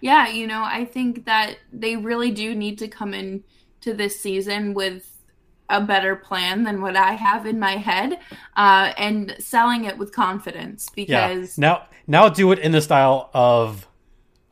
Yeah, 0.00 0.28
you 0.28 0.46
know, 0.46 0.62
I 0.64 0.84
think 0.84 1.26
that 1.26 1.58
they 1.72 1.96
really 1.96 2.30
do 2.30 2.54
need 2.54 2.78
to 2.78 2.88
come 2.88 3.12
in 3.12 3.44
to 3.82 3.92
this 3.92 4.18
season 4.18 4.72
with 4.72 5.18
a 5.68 5.82
better 5.82 6.16
plan 6.16 6.64
than 6.64 6.80
what 6.80 6.96
I 6.96 7.12
have 7.12 7.44
in 7.44 7.58
my 7.58 7.72
head, 7.72 8.18
uh, 8.56 8.92
and 8.96 9.36
selling 9.38 9.84
it 9.84 9.98
with 9.98 10.12
confidence 10.12 10.88
because 10.94 11.58
yeah. 11.58 11.62
now 11.62 11.82
now 12.06 12.28
do 12.30 12.50
it 12.52 12.58
in 12.60 12.72
the 12.72 12.80
style 12.80 13.28
of 13.34 13.86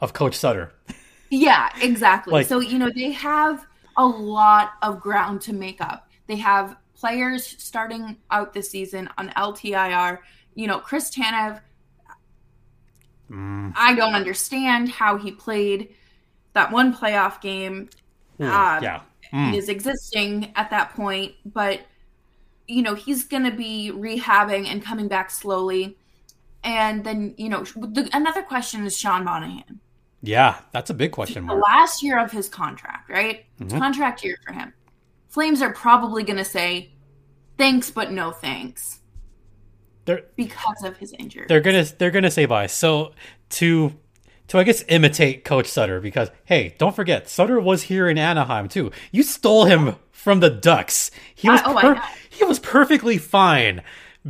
of 0.01 0.13
Coach 0.13 0.35
Sutter. 0.35 0.73
Yeah, 1.30 1.71
exactly. 1.80 2.33
like, 2.33 2.47
so 2.47 2.61
you 2.61 2.78
know 2.78 2.90
they 2.95 3.12
have 3.12 3.66
a 3.97 4.06
lot 4.06 4.73
of 4.83 5.00
ground 5.00 5.40
to 5.42 5.52
make 5.52 5.80
up. 5.80 6.09
They 6.26 6.37
have 6.37 6.76
players 6.95 7.56
starting 7.59 8.16
out 8.30 8.52
this 8.52 8.71
season 8.71 9.09
on 9.18 9.30
LTIR. 9.30 10.18
You 10.54 10.66
know, 10.66 10.78
Chris 10.78 11.11
Tanev. 11.11 11.61
Mm. 13.30 13.73
I 13.76 13.95
don't 13.95 14.14
understand 14.14 14.88
how 14.88 15.16
he 15.16 15.33
played 15.33 15.95
that 16.52 16.71
one 16.71 16.95
playoff 16.95 17.40
game. 17.40 17.90
Mm, 18.38 18.49
um, 18.49 18.83
yeah 18.83 19.00
mm. 19.33 19.54
is 19.54 19.68
existing 19.68 20.52
at 20.56 20.71
that 20.71 20.95
point, 20.95 21.35
but 21.45 21.80
you 22.66 22.83
know, 22.83 22.95
he's 22.95 23.25
going 23.25 23.45
to 23.45 23.52
be 23.52 23.92
rehabbing 23.95 24.66
and 24.66 24.85
coming 24.85 25.06
back 25.06 25.30
slowly. 25.30 25.97
And 26.64 27.04
then, 27.04 27.35
you 27.37 27.49
know, 27.49 27.62
the, 27.62 28.11
another 28.12 28.42
question 28.42 28.85
is 28.85 28.97
Sean 28.99 29.23
Monahan. 29.23 29.78
Yeah, 30.26 30.59
that's 30.73 30.90
a 30.90 30.95
big 30.95 31.12
question 31.12 31.45
mark. 31.45 31.59
The 31.59 31.62
last 31.62 32.02
year 32.02 32.18
of 32.18 32.33
his 32.33 32.49
contract, 32.49 33.09
right? 33.09 33.45
Mm-hmm. 33.61 33.78
Contract 33.78 34.25
year 34.25 34.37
for 34.45 34.52
him. 34.52 34.73
Flames 35.28 35.62
are 35.62 35.73
probably 35.73 36.25
going 36.25 36.38
to 36.38 36.45
say 36.45 36.90
thanks 37.56 37.90
but 37.90 38.11
no 38.11 38.33
thanks. 38.33 39.00
They're, 40.04 40.23
because 40.37 40.83
of 40.85 40.97
his 40.97 41.12
injury. 41.12 41.47
They're 41.49 41.61
going 41.61 41.85
to 41.85 41.99
they're 41.99 42.11
going 42.11 42.25
to 42.25 42.30
say 42.30 42.47
bye. 42.47 42.66
So 42.66 43.12
to 43.50 43.92
to 44.49 44.59
I 44.59 44.64
guess 44.64 44.85
imitate 44.88 45.45
Coach 45.45 45.66
Sutter 45.66 46.00
because 46.00 46.30
hey, 46.45 46.75
don't 46.78 46.95
forget 46.95 47.28
Sutter 47.28 47.61
was 47.61 47.83
here 47.83 48.09
in 48.09 48.18
Anaheim 48.18 48.68
too. 48.68 48.92
You 49.11 49.23
stole 49.23 49.64
him 49.64 49.97
from 50.12 50.40
the 50.40 50.50
Ducks. 50.50 51.11
He 51.35 51.49
was 51.49 51.61
oh, 51.64 51.78
per- 51.80 52.02
he 52.30 52.45
was 52.45 52.59
perfectly 52.59 53.18
fine 53.18 53.83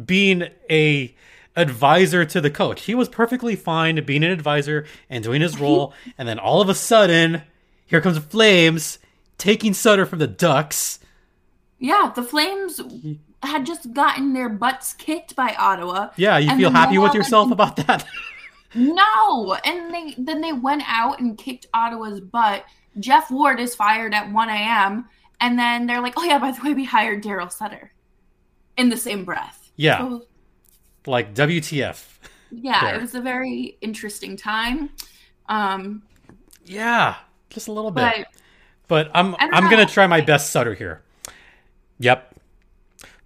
being 0.04 0.48
a 0.70 1.14
advisor 1.56 2.24
to 2.24 2.40
the 2.40 2.50
coach. 2.50 2.82
He 2.82 2.94
was 2.94 3.08
perfectly 3.08 3.56
fine 3.56 4.02
being 4.04 4.24
an 4.24 4.30
advisor 4.30 4.86
and 5.08 5.24
doing 5.24 5.40
his 5.40 5.58
role. 5.58 5.94
and 6.18 6.28
then 6.28 6.38
all 6.38 6.60
of 6.60 6.68
a 6.68 6.74
sudden, 6.74 7.42
here 7.86 8.00
comes 8.00 8.16
the 8.16 8.20
Flames 8.20 8.98
taking 9.38 9.74
Sutter 9.74 10.06
from 10.06 10.18
the 10.18 10.26
Ducks. 10.26 10.98
Yeah, 11.78 12.12
the 12.14 12.22
Flames 12.22 12.80
had 13.42 13.66
just 13.66 13.92
gotten 13.92 14.32
their 14.32 14.48
butts 14.48 14.92
kicked 14.94 15.36
by 15.36 15.54
Ottawa. 15.58 16.10
Yeah, 16.16 16.38
you 16.38 16.54
feel 16.56 16.70
happy 16.70 16.98
with 16.98 17.14
yourself 17.14 17.50
about 17.50 17.76
that? 17.76 18.06
No, 18.74 19.54
and 19.64 19.94
they 19.94 20.14
then 20.18 20.42
they 20.42 20.52
went 20.52 20.82
out 20.86 21.18
and 21.18 21.38
kicked 21.38 21.66
Ottawa's 21.72 22.20
butt. 22.20 22.64
Geoff 22.98 23.30
Ward 23.30 23.58
is 23.58 23.74
fired 23.74 24.12
at 24.12 24.30
1 24.30 24.48
a.m. 24.50 25.08
And 25.40 25.58
then 25.58 25.86
they're 25.86 26.00
like, 26.00 26.14
oh, 26.16 26.24
yeah, 26.24 26.38
by 26.38 26.50
the 26.50 26.62
way, 26.62 26.74
we 26.74 26.84
hired 26.84 27.22
Darryl 27.22 27.50
Sutter 27.50 27.92
in 28.76 28.88
the 28.88 28.96
same 28.96 29.24
breath. 29.24 29.70
Yeah. 29.76 29.98
So, 29.98 30.26
like 31.06 31.34
WTF. 31.34 32.04
Yeah, 32.50 32.80
there. 32.84 32.94
it 32.96 33.00
was 33.00 33.14
a 33.14 33.20
very 33.20 33.76
interesting 33.80 34.36
time. 34.36 34.90
Um, 35.48 36.02
yeah, 36.64 37.16
just 37.50 37.68
a 37.68 37.72
little 37.72 37.90
bit. 37.90 38.02
But, 38.02 38.26
but 38.88 39.10
I'm 39.14 39.34
I'm 39.38 39.70
gonna 39.70 39.86
try 39.86 40.06
my 40.06 40.20
best 40.20 40.50
Sutter 40.50 40.74
here. 40.74 41.02
Yep, 41.98 42.34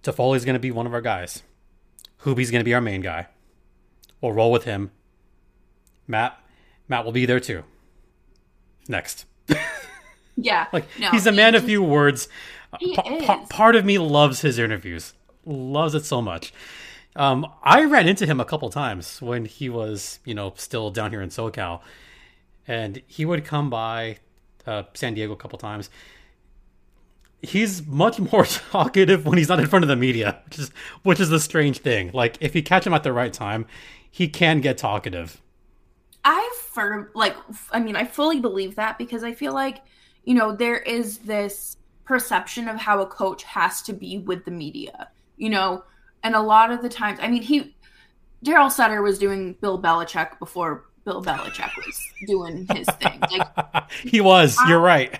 Toffoli's 0.03 0.45
gonna 0.45 0.59
be 0.59 0.71
one 0.71 0.85
of 0.87 0.93
our 0.93 1.01
guys. 1.01 1.43
Hubie's 2.23 2.51
gonna 2.51 2.63
be 2.63 2.73
our 2.73 2.81
main 2.81 3.01
guy. 3.01 3.27
We'll 4.21 4.33
roll 4.33 4.51
with 4.51 4.65
him. 4.65 4.91
Matt, 6.07 6.37
Matt 6.87 7.05
will 7.05 7.11
be 7.11 7.25
there 7.25 7.39
too. 7.39 7.63
Next. 8.87 9.25
Yeah. 10.37 10.67
like 10.71 10.85
no, 10.99 11.11
he's 11.11 11.27
a 11.27 11.31
man 11.31 11.55
of 11.55 11.65
few 11.65 11.83
words. 11.83 12.27
He 12.79 12.95
pa- 12.95 13.03
is. 13.13 13.25
Pa- 13.25 13.45
part 13.49 13.75
of 13.75 13.85
me 13.85 13.97
loves 13.99 14.41
his 14.41 14.57
interviews. 14.57 15.13
Loves 15.45 15.93
it 15.93 16.05
so 16.05 16.21
much. 16.21 16.53
Um, 17.15 17.45
I 17.63 17.83
ran 17.83 18.07
into 18.07 18.25
him 18.25 18.39
a 18.39 18.45
couple 18.45 18.69
times 18.69 19.21
when 19.21 19.45
he 19.45 19.69
was, 19.69 20.19
you 20.23 20.33
know, 20.33 20.53
still 20.55 20.91
down 20.91 21.11
here 21.11 21.21
in 21.21 21.29
SoCal, 21.29 21.81
and 22.67 23.01
he 23.07 23.25
would 23.25 23.43
come 23.43 23.69
by 23.69 24.17
uh, 24.65 24.83
San 24.93 25.13
Diego 25.13 25.33
a 25.33 25.37
couple 25.37 25.59
times. 25.59 25.89
He's 27.41 27.85
much 27.85 28.19
more 28.31 28.45
talkative 28.45 29.25
when 29.25 29.37
he's 29.37 29.49
not 29.49 29.59
in 29.59 29.67
front 29.67 29.83
of 29.83 29.89
the 29.89 29.95
media, 29.95 30.41
which 30.45 30.59
is 30.59 30.71
which 31.03 31.19
is 31.19 31.29
the 31.29 31.39
strange 31.39 31.79
thing. 31.79 32.11
Like 32.13 32.37
if 32.39 32.55
you 32.55 32.63
catch 32.63 32.87
him 32.87 32.93
at 32.93 33.03
the 33.03 33.13
right 33.13 33.33
time, 33.33 33.65
he 34.09 34.27
can 34.27 34.61
get 34.61 34.77
talkative. 34.77 35.41
I 36.23 36.53
for 36.71 37.11
like 37.13 37.35
I 37.71 37.79
mean 37.79 37.95
I 37.95 38.05
fully 38.05 38.39
believe 38.39 38.75
that 38.75 38.97
because 38.97 39.23
I 39.23 39.33
feel 39.33 39.53
like 39.53 39.81
you 40.23 40.33
know 40.33 40.55
there 40.55 40.77
is 40.77 41.19
this 41.19 41.77
perception 42.05 42.67
of 42.67 42.77
how 42.77 43.01
a 43.01 43.05
coach 43.05 43.43
has 43.43 43.81
to 43.81 43.93
be 43.93 44.17
with 44.17 44.43
the 44.43 44.51
media 44.51 45.09
you 45.37 45.49
know 45.49 45.83
and 46.23 46.35
a 46.35 46.41
lot 46.41 46.71
of 46.71 46.81
the 46.81 46.89
times 46.89 47.19
I 47.21 47.27
mean 47.27 47.41
he 47.41 47.75
Darryl 48.45 48.71
Sutter 48.71 49.01
was 49.01 49.19
doing 49.19 49.53
Bill 49.61 49.81
Belichick 49.81 50.39
before 50.39 50.85
Bill 51.05 51.23
Belichick 51.23 51.71
was 51.77 52.01
doing 52.27 52.67
his 52.73 52.87
thing 52.99 53.19
like 53.31 53.91
he 53.91 54.21
was 54.21 54.57
I, 54.59 54.69
you're 54.69 54.79
right 54.79 55.19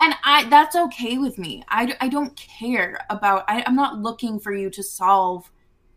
and 0.00 0.14
I 0.24 0.48
that's 0.48 0.76
okay 0.76 1.18
with 1.18 1.38
me 1.38 1.64
I, 1.68 1.96
I 2.00 2.08
don't 2.08 2.36
care 2.36 3.04
about 3.10 3.44
I, 3.48 3.62
I'm 3.66 3.76
not 3.76 3.98
looking 3.98 4.38
for 4.40 4.52
you 4.52 4.70
to 4.70 4.82
solve 4.82 5.50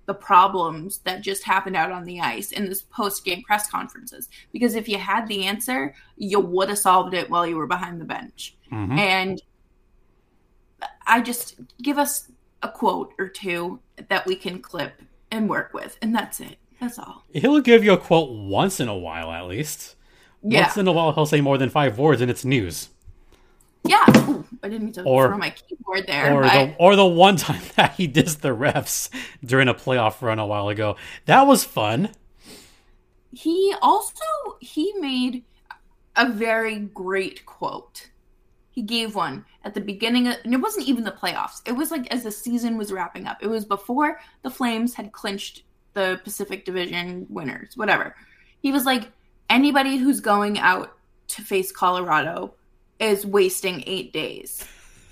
the 0.06 0.14
problems 0.14 1.00
that 1.00 1.22
just 1.22 1.44
happened 1.44 1.76
out 1.76 1.92
on 1.92 2.04
the 2.04 2.20
ice 2.20 2.52
in 2.52 2.66
this 2.66 2.82
post 2.82 3.24
game 3.24 3.42
press 3.44 3.70
conferences. 3.70 4.30
Because 4.52 4.76
if 4.76 4.90
you 4.90 4.98
had 4.98 5.28
the 5.28 5.46
answer, 5.46 5.96
you 6.18 6.40
would 6.40 6.70
have 6.70 6.80
solved 6.80 7.14
it 7.14 7.30
while 7.30 7.48
you 7.48 7.56
were 7.56 7.68
behind 7.68 8.02
the 8.02 8.06
bench. 8.06 8.56
Mm-hmm. 8.72 8.98
And 8.98 9.42
I 11.08 11.22
just 11.22 11.56
give 11.82 11.98
us 11.98 12.30
a 12.62 12.70
quote 12.70 13.14
or 13.18 13.28
two 13.28 13.80
that 14.10 14.26
we 14.26 14.36
can 14.36 14.62
clip 14.62 15.02
and 15.32 15.50
work 15.50 15.74
with, 15.74 15.98
and 16.02 16.14
that's 16.14 16.40
it. 16.40 16.58
That's 16.80 17.00
all. 17.00 17.24
He'll 17.34 17.62
give 17.62 17.84
you 17.84 17.94
a 17.94 17.98
quote 17.98 18.32
once 18.32 18.80
in 18.80 18.88
a 18.88 18.98
while, 18.98 19.32
at 19.32 19.48
least. 19.48 19.96
Yeah. 20.42 20.64
Once 20.64 20.78
in 20.78 20.88
a 20.88 20.92
while, 20.92 21.14
he'll 21.14 21.26
say 21.26 21.42
more 21.42 21.58
than 21.58 21.70
five 21.70 21.98
words, 21.98 22.22
and 22.22 22.30
it's 22.30 22.44
news. 22.44 22.90
Yeah. 23.86 24.06
Ooh, 24.30 24.46
I 24.62 24.70
didn't 24.70 24.86
mean 24.86 24.94
to 24.94 25.04
or, 25.04 25.30
throw 25.30 25.38
my 25.38 25.52
keyboard 25.52 26.08
there. 26.08 26.34
Or, 26.34 26.42
but... 26.42 26.66
the, 26.66 26.76
or 26.78 26.96
the 26.96 27.06
one 27.06 27.38
time 27.38 27.62
that 27.76 27.94
he 27.94 28.08
dissed 28.08 28.42
the 28.42 28.50
refs 28.50 29.10
during 29.44 29.68
a 29.68 29.74
playoff 29.74 30.22
run 30.22 30.40
a 30.40 30.46
while 30.46 30.70
ago. 30.70 30.96
That 31.26 31.44
was 31.44 31.64
fun. 31.64 32.10
He 33.32 33.74
also 33.82 34.24
he 34.60 34.94
made 35.00 35.44
a 36.16 36.30
very 36.30 36.80
great 36.80 37.46
quote. 37.46 38.10
He 38.70 38.82
gave 38.82 39.16
one 39.16 39.46
at 39.64 39.74
the 39.74 39.82
beginning 39.82 40.28
of, 40.28 40.36
and 40.44 40.54
it 40.54 40.58
wasn't 40.58 40.88
even 40.88 41.04
the 41.04 41.12
playoffs. 41.12 41.62
It 41.66 41.72
was 41.74 41.92
like 41.92 42.12
as 42.14 42.24
the 42.24 42.32
season 42.32 42.78
was 42.78 42.92
wrapping 42.92 43.28
up. 43.28 43.38
It 43.42 43.48
was 43.48 43.66
before 43.66 44.20
the 44.42 44.50
Flames 44.50 44.94
had 44.94 45.12
clinched 45.12 45.64
the 45.94 46.20
Pacific 46.24 46.66
Division 46.66 47.26
winners, 47.30 47.78
whatever. 47.78 48.16
He 48.60 48.72
was 48.72 48.86
like, 48.86 49.12
anybody 49.50 49.98
who's 49.98 50.20
going 50.20 50.60
out 50.60 50.98
to 51.30 51.42
face 51.42 51.72
Colorado 51.72 52.54
is 53.00 53.26
wasting 53.26 53.84
eight 53.86 54.14
days 54.14 54.66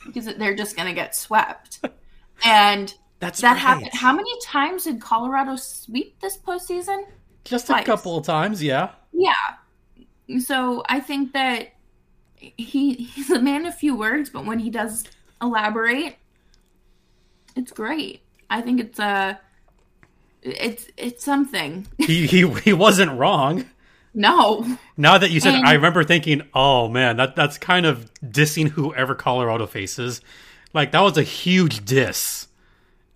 because 0.06 0.26
they're 0.26 0.56
just 0.56 0.76
going 0.76 0.88
to 0.88 0.94
get 0.96 1.16
swept. 1.16 1.80
And 2.44 2.92
That's 3.20 3.40
that 3.42 3.52
right. 3.52 3.60
happened. 3.60 3.92
How 3.94 4.12
many 4.14 4.32
times 4.42 4.86
did 4.86 5.00
Colorado 5.00 5.56
sweep 5.58 6.20
this 6.22 6.40
postseason? 6.40 7.04
Just 7.44 7.68
Twice. 7.68 7.84
a 7.84 7.86
couple 7.86 8.18
of 8.18 8.26
times, 8.26 8.64
yeah. 8.64 8.90
Yeah. 9.14 9.34
So 10.40 10.82
I 10.88 11.00
think 11.00 11.34
that 11.34 11.68
he 12.58 12.94
he's 12.94 13.30
a 13.30 13.42
man 13.42 13.66
of 13.66 13.76
few 13.76 13.96
words, 13.96 14.30
but 14.30 14.46
when 14.46 14.60
he 14.60 14.70
does 14.70 15.04
elaborate, 15.42 16.16
it's 17.56 17.72
great. 17.72 18.22
I 18.50 18.62
think 18.62 18.80
it's 18.80 19.00
a 19.00 19.04
uh, 19.04 19.34
it's 20.42 20.88
it's 20.98 21.24
something. 21.24 21.88
he 21.98 22.26
he 22.28 22.50
he 22.62 22.74
wasn't 22.74 23.18
wrong. 23.18 23.66
No. 24.14 24.78
Now 24.98 25.18
that 25.18 25.32
you 25.32 25.40
said, 25.40 25.56
and, 25.56 25.66
I 25.66 25.74
remember 25.74 26.04
thinking, 26.04 26.42
oh 26.54 26.90
man, 26.90 27.18
that 27.18 27.36
that's 27.36 27.58
kind 27.58 27.86
of 27.86 28.12
dissing 28.24 28.70
whoever 28.70 29.16
Colorado 29.16 29.68
faces. 29.68 30.22
Like 30.74 30.92
that 30.92 31.02
was 31.02 31.18
a 31.18 31.24
huge 31.24 31.86
diss. 31.86 32.48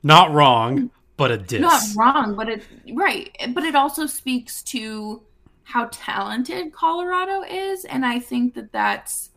Not 0.04 0.32
wrong, 0.32 0.92
but 1.18 1.32
a 1.32 1.38
diss. 1.38 1.62
not 1.62 1.82
wrong, 1.98 2.36
but 2.36 2.48
it 2.48 2.64
right, 2.94 3.36
but 3.50 3.64
it 3.64 3.76
also 3.76 4.06
speaks 4.06 4.62
to 4.64 5.22
how 5.66 5.90
talented 5.92 6.72
Colorado 6.72 7.42
is, 7.42 7.84
and 7.86 8.06
I 8.06 8.20
think 8.20 8.54
that 8.54 8.72
that's 8.72 9.32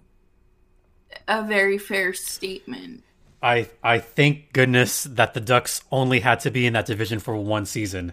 a 1.27 1.43
very 1.43 1.79
fair 1.79 2.13
statement. 2.13 3.03
I 3.43 3.69
I 3.83 3.99
thank 3.99 4.53
goodness 4.53 5.05
that 5.05 5.35
the 5.35 5.41
Ducks 5.41 5.83
only 5.91 6.21
had 6.21 6.41
to 6.41 6.51
be 6.51 6.67
in 6.67 6.75
that 6.75 6.87
division 6.87 7.19
for 7.19 7.35
one 7.37 7.67
season, 7.67 8.13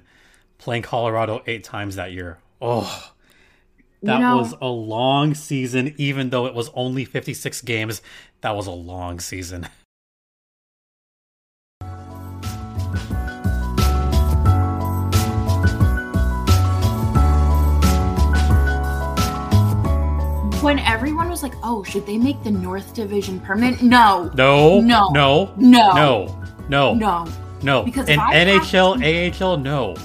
playing 0.57 0.83
Colorado 0.83 1.43
eight 1.45 1.63
times 1.63 1.95
that 1.95 2.11
year. 2.11 2.39
Oh, 2.61 3.11
that 4.01 4.15
You 4.15 4.19
know- 4.21 4.37
was 4.37 4.53
a 4.61 4.67
long 4.67 5.33
season, 5.35 5.93
even 5.97 6.29
though 6.29 6.45
it 6.45 6.53
was 6.53 6.69
only 6.73 7.05
56 7.05 7.61
games. 7.61 8.01
That 8.41 8.55
was 8.55 8.67
a 8.67 8.71
long 8.71 9.19
season. 9.19 9.67
was 21.35 21.43
like, 21.43 21.55
"Oh, 21.63 21.83
should 21.83 22.05
they 22.05 22.17
make 22.17 22.41
the 22.43 22.51
North 22.51 22.93
Division 22.93 23.39
permanent?" 23.41 23.81
No, 23.81 24.31
No, 24.35 24.79
No. 24.81 25.09
no, 25.09 25.53
No. 25.57 25.93
no, 25.93 26.41
no, 26.69 26.93
no, 26.93 27.25
no. 27.61 27.83
Because 27.83 28.07
in 28.07 28.13
if 28.15 28.19
I 28.19 28.33
have 28.33 28.47
NHL, 28.47 28.97
to- 28.97 29.43
AHL, 29.45 29.57
no. 29.57 29.95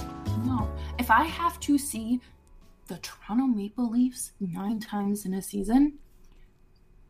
no. 0.45 0.69
If 0.99 1.09
I 1.09 1.23
have 1.23 1.59
to 1.61 1.77
see 1.77 2.19
the 2.87 2.97
Toronto 2.97 3.45
Maple 3.45 3.89
Leafs 3.89 4.33
nine 4.39 4.79
times 4.79 5.25
in 5.25 5.33
a 5.33 5.41
season, 5.41 5.93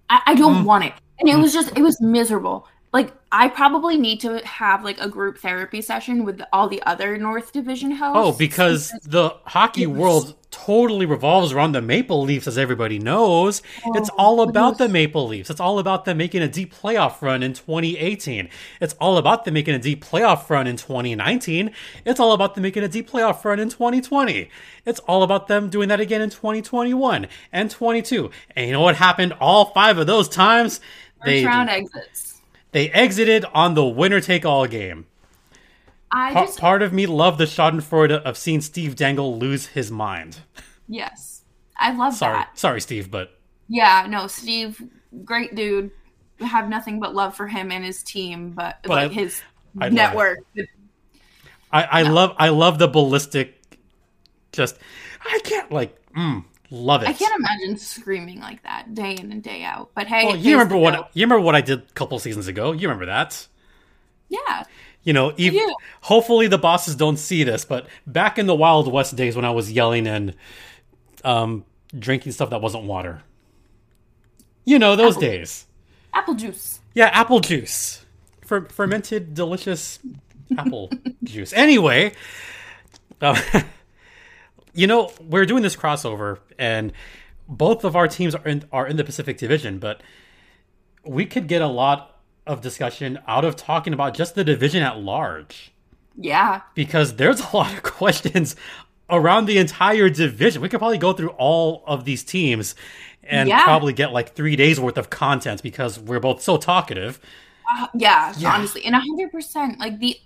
I, 0.10 0.22
I 0.28 0.36
Mm. 0.36 0.38
don't 0.38 0.66
want 0.66 0.86
it. 0.86 0.94
And 1.20 1.28
it 1.30 1.38
was 1.38 1.52
just, 1.54 1.76
it 1.78 1.82
was 1.82 2.00
miserable. 2.02 2.68
Like, 2.94 3.14
I 3.32 3.48
probably 3.48 3.98
need 3.98 4.20
to 4.22 4.46
have 4.46 4.84
like 4.84 5.00
a 5.00 5.08
group 5.08 5.38
therapy 5.38 5.82
session 5.82 6.26
with 6.26 6.42
all 6.52 6.68
the 6.68 6.82
other 6.84 7.18
North 7.18 7.54
Division 7.54 7.92
hosts. 7.92 8.18
Oh, 8.18 8.38
because 8.38 8.92
the 9.04 9.30
hockey 9.46 9.86
was- 9.88 9.98
world 9.98 10.36
totally 10.52 11.06
revolves 11.06 11.54
around 11.54 11.72
the 11.72 11.82
Maple 11.82 12.24
Leafs, 12.24 12.46
as 12.46 12.58
everybody 12.58 13.00
knows. 13.00 13.62
it's 13.96 14.10
Oh, 14.10 14.16
all 14.18 14.42
about 14.42 14.74
it 14.74 14.78
the 14.80 14.90
Maple 14.90 15.26
Leafs. 15.26 15.50
It's 15.50 15.62
all 15.62 15.80
about 15.80 16.04
them 16.04 16.18
making 16.18 16.42
a 16.42 16.50
deep 16.50 16.76
playoff 16.76 17.22
run 17.22 17.42
in 17.42 17.54
2018. 17.54 18.50
It's 18.82 18.94
all 19.00 19.18
about 19.18 19.46
them 19.46 19.54
making 19.54 19.76
a 19.76 19.80
deep 19.80 20.04
playoff 20.04 20.50
run 20.50 20.68
in 20.68 20.76
2019. 20.76 21.72
It's 22.04 22.20
all 22.20 22.34
about 22.34 22.56
them 22.56 22.64
making 22.64 22.84
a 22.84 22.90
deep 22.90 23.10
playoff 23.10 23.46
run 23.46 23.60
in 23.62 23.70
2020. 23.70 24.50
It's 24.86 25.00
all 25.08 25.24
about 25.24 25.48
them 25.48 25.70
doing 25.70 25.88
that 25.88 26.02
again 26.02 26.22
in 26.22 26.30
2021 26.30 27.28
and 27.54 27.72
22. 27.72 28.30
And 28.54 28.68
you 28.68 28.74
know 28.74 28.82
what 28.82 28.98
happened 28.98 29.32
all 29.40 29.66
five 29.72 29.98
of 29.98 30.06
those 30.06 30.28
times? 30.28 30.80
first 30.80 31.26
They 31.26 31.46
round 31.46 31.70
exits. 31.70 32.31
They 32.72 32.90
exited 32.92 33.46
on 33.54 33.74
the 33.76 33.86
winner 33.86 34.20
take 34.22 34.46
all 34.46 34.68
game. 34.68 35.06
I 36.12 36.34
Pa- 36.34 36.46
just, 36.46 36.60
part 36.60 36.82
of 36.82 36.92
me 36.92 37.06
loved 37.06 37.38
the 37.38 37.46
Schadenfreude 37.46 38.12
of 38.24 38.38
seeing 38.38 38.62
Steve 38.62 38.96
Dangle 38.96 39.38
lose 39.38 39.68
his 39.68 39.90
mind. 39.92 40.40
yes, 40.88 41.44
I 41.78 41.94
love 41.96 42.14
Sorry, 42.14 42.38
that. 42.40 42.58
sorry, 42.60 42.82
Steve, 42.82 43.10
but 43.10 43.40
Yeah, 43.70 44.06
no, 44.10 44.28
Steve, 44.28 44.82
great 45.24 45.56
dude. 45.56 45.92
Have 46.40 46.68
nothing 46.70 47.00
but 47.00 47.14
love 47.16 47.36
for 47.36 47.48
him 47.48 47.72
and 47.72 47.86
his 47.86 48.02
team, 48.04 48.52
but, 48.52 48.80
But 48.84 48.90
like 48.90 49.12
I- 49.12 49.14
his 49.14 49.42
I 49.80 49.90
network. 49.90 50.40
I, 51.72 51.84
I 51.84 52.02
love 52.02 52.36
I 52.38 52.50
love 52.50 52.78
the 52.80 52.88
ballistic. 52.90 53.58
Just 54.52 54.78
I 55.24 55.40
can't 55.46 55.72
like 55.72 55.96
mm, 56.12 56.44
love 56.72 57.04
it. 57.04 57.10
I 57.10 57.14
can't 57.14 57.38
imagine 57.40 57.78
screaming 57.78 58.40
like 58.40 58.64
that 58.64 58.96
day 58.96 59.14
in 59.20 59.32
and 59.32 59.44
day 59.44 59.64
out. 59.64 59.92
But 59.94 60.08
hey, 60.08 60.26
Well, 60.26 60.36
you 60.36 60.54
remember 60.54 60.78
what 60.78 61.12
you 61.14 61.24
remember 61.26 61.42
what 61.46 61.54
I 61.54 61.62
did 61.62 61.80
a 61.80 61.94
couple 61.94 62.18
seasons 62.18 62.48
ago. 62.48 62.72
You 62.72 62.88
remember 62.88 63.06
that. 63.06 63.48
Yeah, 64.30 64.64
You 65.04 65.12
know, 65.12 65.34
even, 65.36 65.60
do. 65.68 65.76
hopefully 66.00 66.48
the 66.48 66.58
bosses 66.58 66.96
don't 66.96 67.18
see 67.18 67.44
this, 67.44 67.66
but 67.66 67.88
back 68.08 68.40
in 68.40 68.46
the 68.46 68.56
Wild 68.56 68.90
West 68.92 69.14
days 69.18 69.36
when 69.36 69.44
I 69.44 69.52
was 69.52 69.70
yelling 69.72 70.08
and 70.08 70.34
um, 71.26 71.66
drinking 72.00 72.32
stuff 72.32 72.50
that 72.52 72.62
wasn't 72.62 72.86
water. 72.86 73.22
You 74.64 74.80
know 74.80 74.96
those 74.96 75.18
Apple- 75.18 75.22
days. 75.22 75.66
apple 76.14 76.34
juice. 76.36 76.80
Yeah, 76.94 77.08
apple 77.08 77.42
juice. 77.42 78.06
Fer- 78.46 78.70
fermented, 78.70 79.34
delicious 79.34 80.00
apple 80.58 80.90
juice. 81.26 81.52
Anyway, 81.52 82.14
uh, 83.20 83.38
you 84.74 84.88
know, 84.88 85.12
we're 85.22 85.46
doing 85.46 85.64
this 85.64 85.76
crossover, 85.76 86.40
and 86.58 86.92
both 87.48 87.84
of 87.84 87.96
our 87.96 88.08
teams 88.08 88.36
are 88.36 88.48
in, 88.48 88.64
are 88.72 88.88
in 88.88 88.98
the 88.98 89.04
Pacific 89.04 89.38
Division, 89.38 89.80
but 89.80 90.02
we 91.06 91.26
could 91.26 91.48
get 91.48 91.62
a 91.62 91.68
lot 91.68 92.20
of 92.48 92.62
discussion 92.62 93.20
out 93.28 93.46
of 93.46 93.56
talking 93.56 93.94
about 93.94 94.14
just 94.14 94.36
the 94.36 94.44
division 94.44 94.82
at 94.84 94.98
large 95.00 95.72
Yeah, 96.18 96.62
because 96.76 97.16
there's 97.16 97.40
a 97.42 97.56
lot 97.56 97.74
of 97.74 97.84
questions 97.84 98.56
around 99.10 99.46
the 99.46 99.58
entire 99.58 100.10
division. 100.10 100.62
We 100.62 100.70
could 100.70 100.80
probably 100.80 100.98
go 100.98 101.14
through 101.14 101.30
all 101.32 101.84
of 101.86 102.06
these 102.06 102.24
teams 102.24 102.76
and 103.24 103.50
Yeah. 103.50 103.64
probably 103.64 103.94
get 103.94 104.12
like 104.12 104.34
three 104.36 104.56
days 104.56 104.80
worth 104.80 104.98
of 104.98 105.10
content 105.10 105.62
because 105.62 106.00
we're 106.00 106.20
both 106.20 106.42
so 106.42 106.58
talkative. 106.58 107.20
Uh, 107.72 107.88
yeah, 107.94 108.34
Yeah. 108.38 108.54
honestly, 108.54 108.84
and 108.86 108.96
hundred 108.96 109.32
percent. 109.32 109.80
Like 109.80 110.00
the, 110.00 110.18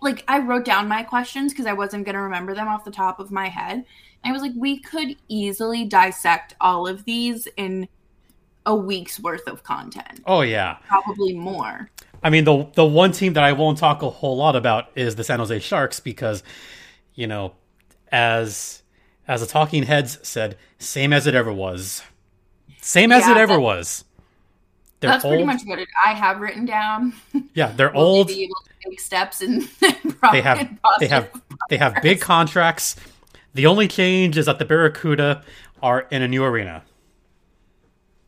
like 0.00 0.24
I 0.28 0.38
wrote 0.40 0.64
down 0.64 0.88
my 0.88 1.02
questions 1.02 1.52
because 1.52 1.66
I 1.66 1.72
wasn't 1.72 2.06
gonna 2.06 2.22
remember 2.22 2.54
them 2.54 2.68
off 2.68 2.84
the 2.84 2.90
top 2.90 3.20
of 3.20 3.30
my 3.30 3.48
head. 3.48 3.84
I 4.24 4.32
was 4.32 4.42
like, 4.42 4.52
we 4.54 4.78
could 4.80 5.16
easily 5.28 5.84
dissect 5.86 6.54
all 6.60 6.86
of 6.86 7.04
these 7.04 7.48
in 7.56 7.88
a 8.66 8.74
week's 8.76 9.18
worth 9.18 9.46
of 9.48 9.62
content, 9.62 10.20
Oh 10.26 10.42
yeah. 10.42 10.76
probably 10.86 11.32
more. 11.34 11.90
I 12.22 12.28
mean 12.30 12.44
the 12.44 12.68
the 12.74 12.84
one 12.84 13.12
team 13.12 13.32
that 13.32 13.44
I 13.44 13.52
won't 13.52 13.78
talk 13.78 14.02
a 14.02 14.10
whole 14.10 14.36
lot 14.36 14.56
about 14.56 14.90
is 14.94 15.16
the 15.16 15.24
San 15.24 15.38
Jose 15.38 15.58
Sharks 15.60 16.00
because 16.00 16.42
you 17.14 17.26
know 17.26 17.54
as 18.12 18.82
as 19.26 19.40
the 19.40 19.46
talking 19.46 19.84
heads 19.84 20.18
said, 20.22 20.58
same 20.78 21.12
as 21.12 21.26
it 21.26 21.34
ever 21.34 21.52
was. 21.52 22.02
Same 22.82 23.12
as 23.12 23.26
Yeah, 23.26 23.32
it 23.32 23.36
ever 23.38 23.58
was. 23.60 24.04
They're 25.00 25.10
That's 25.10 25.24
pretty 25.24 25.44
much 25.44 25.62
what 25.64 25.78
it, 25.78 25.88
I 26.04 26.12
have 26.12 26.40
written 26.40 26.66
down. 26.66 27.14
yeah, 27.54 27.72
they're 27.72 27.90
Will 27.92 28.00
old. 28.00 28.28
they 28.28 28.34
be 28.34 28.42
able 28.44 28.54
to 28.66 28.88
take 28.90 29.00
steps 29.00 29.40
and 29.40 29.62
They 30.32 30.42
have 30.42 30.68
they 31.00 31.06
have 31.08 31.30
they 31.70 31.76
have 31.78 31.96
big 32.02 32.20
contracts. 32.20 32.96
The 33.54 33.66
only 33.66 33.88
change 33.88 34.36
is 34.36 34.46
that 34.46 34.58
the 34.58 34.64
Barracuda 34.64 35.42
are 35.82 36.00
in 36.10 36.20
a 36.22 36.28
new 36.28 36.44
arena. 36.44 36.82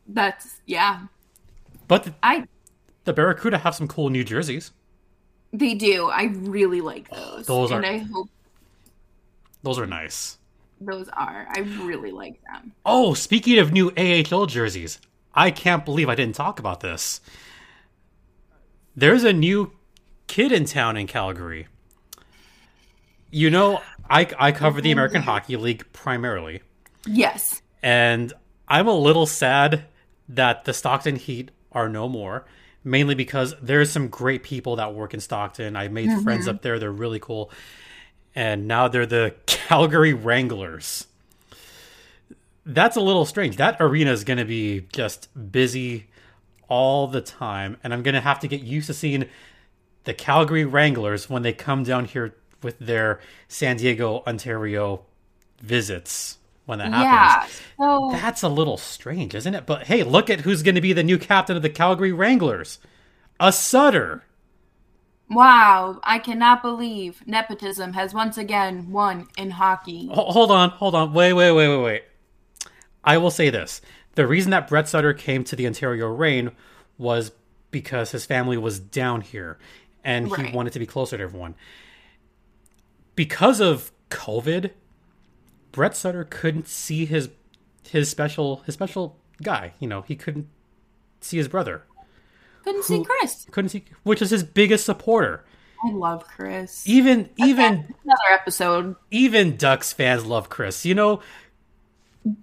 That's 0.07 0.61
yeah. 0.65 1.01
But 1.87 2.03
the, 2.05 2.13
I 2.23 2.45
the 3.05 3.13
Barracuda 3.13 3.59
have 3.59 3.75
some 3.75 3.87
cool 3.87 4.09
new 4.09 4.23
jerseys. 4.23 4.71
they 5.51 5.75
do. 5.75 6.07
I 6.09 6.23
really 6.33 6.81
like 6.81 7.09
those. 7.09 7.45
Those 7.45 7.71
and 7.71 7.85
are- 7.85 7.87
I 7.87 7.97
hope 7.99 8.29
Those 9.61 9.77
are 9.79 9.85
nice. 9.85 10.37
those 10.81 11.07
are. 11.09 11.47
I 11.55 11.59
really 11.85 12.11
like 12.11 12.41
them. 12.51 12.73
Oh, 12.85 13.13
speaking 13.13 13.59
of 13.59 13.71
new 13.71 13.91
AHL 13.95 14.47
jerseys, 14.47 14.99
I 15.33 15.51
can't 15.51 15.85
believe 15.85 16.09
I 16.09 16.15
didn't 16.15 16.35
talk 16.35 16.59
about 16.59 16.81
this. 16.81 17.21
There's 18.95 19.23
a 19.23 19.33
new 19.33 19.71
kid 20.27 20.51
in 20.51 20.65
town 20.65 20.97
in 20.97 21.07
Calgary. 21.07 21.67
You 23.31 23.49
know, 23.49 23.81
I, 24.09 24.27
I 24.37 24.51
cover 24.51 24.79
the 24.79 24.91
American 24.91 25.23
Hockey 25.23 25.57
League 25.57 25.91
primarily, 25.91 26.61
Yes. 27.07 27.61
and 27.81 28.31
I'm 28.67 28.87
a 28.87 28.93
little 28.93 29.25
sad 29.25 29.85
that 30.29 30.65
the 30.65 30.73
Stockton 30.73 31.15
Heat 31.15 31.49
are 31.71 31.89
no 31.89 32.07
more, 32.07 32.45
mainly 32.83 33.15
because 33.15 33.55
there's 33.59 33.89
some 33.89 34.07
great 34.07 34.43
people 34.43 34.75
that 34.75 34.93
work 34.93 35.15
in 35.15 35.19
Stockton. 35.19 35.75
I 35.75 35.87
made 35.87 36.09
friends 36.21 36.41
mm-hmm. 36.41 36.57
up 36.57 36.61
there, 36.61 36.77
they're 36.77 36.91
really 36.91 37.19
cool. 37.19 37.51
And 38.35 38.67
now 38.67 38.87
they're 38.87 39.07
the 39.07 39.33
Calgary 39.47 40.13
Wranglers 40.13 41.07
that's 42.65 42.95
a 42.95 43.01
little 43.01 43.25
strange. 43.25 43.57
That 43.57 43.77
arena 43.79 44.11
is 44.11 44.23
going 44.23 44.39
to 44.39 44.45
be 44.45 44.87
just 44.93 45.29
busy 45.51 46.07
all 46.69 47.07
the 47.07 47.21
time, 47.21 47.77
and 47.83 47.93
I'm 47.93 48.03
going 48.03 48.15
to 48.15 48.21
have 48.21 48.39
to 48.39 48.47
get 48.47 48.61
used 48.61 48.87
to 48.87 48.93
seeing 48.93 49.25
the 50.05 50.13
Calgary 50.13 50.65
Wranglers 50.65 51.29
when 51.29 51.41
they 51.43 51.53
come 51.53 51.83
down 51.83 52.05
here 52.05 52.35
with 52.61 52.79
their 52.79 53.19
San 53.47 53.77
Diego, 53.77 54.23
Ontario 54.25 55.03
visits 55.61 56.37
when 56.65 56.79
that 56.79 56.91
Yeah. 56.91 57.03
happens. 57.03 57.61
So 57.77 58.09
That's 58.13 58.41
a 58.41 58.49
little 58.49 58.77
strange, 58.77 59.35
isn't 59.35 59.53
it? 59.53 59.65
But 59.65 59.83
hey, 59.87 60.03
look 60.03 60.29
at 60.29 60.41
who's 60.41 60.63
going 60.63 60.75
to 60.75 60.81
be 60.81 60.93
the 60.93 61.03
new 61.03 61.17
captain 61.17 61.55
of 61.57 61.61
the 61.61 61.69
Calgary 61.69 62.11
Wranglers. 62.13 62.79
A 63.39 63.51
Sutter. 63.51 64.23
wow, 65.29 65.99
I 66.03 66.19
cannot 66.19 66.61
believe 66.61 67.21
nepotism 67.25 67.93
has 67.93 68.13
once 68.13 68.37
again 68.37 68.91
won 68.91 69.27
in 69.37 69.51
hockey. 69.51 70.07
Hold 70.13 70.51
on, 70.51 70.69
hold 70.71 70.95
on. 70.95 71.13
Wait, 71.13 71.33
wait, 71.33 71.51
wait, 71.51 71.67
wait, 71.67 71.83
wait. 71.83 72.03
I 73.03 73.17
will 73.17 73.31
say 73.31 73.49
this. 73.49 73.81
The 74.15 74.27
reason 74.27 74.51
that 74.51 74.67
Brett 74.67 74.87
Sutter 74.87 75.13
came 75.13 75.43
to 75.45 75.55
the 75.55 75.65
Ontario 75.65 76.07
Reign 76.07 76.51
was 76.97 77.31
because 77.71 78.11
his 78.11 78.25
family 78.25 78.57
was 78.57 78.79
down 78.79 79.21
here 79.21 79.57
and 80.03 80.33
he 80.35 80.51
wanted 80.51 80.73
to 80.73 80.79
be 80.79 80.85
closer 80.85 81.17
to 81.17 81.23
everyone. 81.23 81.55
Because 83.15 83.59
of 83.59 83.91
COVID, 84.09 84.71
Brett 85.71 85.95
Sutter 85.95 86.23
couldn't 86.23 86.67
see 86.67 87.05
his 87.05 87.29
his 87.89 88.09
special 88.09 88.57
his 88.65 88.73
special 88.73 89.17
guy. 89.41 89.73
You 89.79 89.87
know, 89.87 90.01
he 90.01 90.15
couldn't 90.15 90.47
see 91.21 91.37
his 91.37 91.47
brother. 91.47 91.83
Couldn't 92.63 92.83
see 92.83 93.03
Chris. 93.03 93.45
Couldn't 93.51 93.69
see 93.69 93.83
which 94.03 94.21
is 94.21 94.29
his 94.29 94.43
biggest 94.43 94.85
supporter. 94.85 95.43
I 95.85 95.91
love 95.91 96.25
Chris. 96.25 96.87
Even 96.87 97.29
even 97.37 97.95
Another 98.03 98.31
episode. 98.31 98.95
even 99.11 99.57
Ducks 99.57 99.91
fans 99.91 100.25
love 100.25 100.49
Chris. 100.49 100.85
You 100.85 100.95
know, 100.95 101.21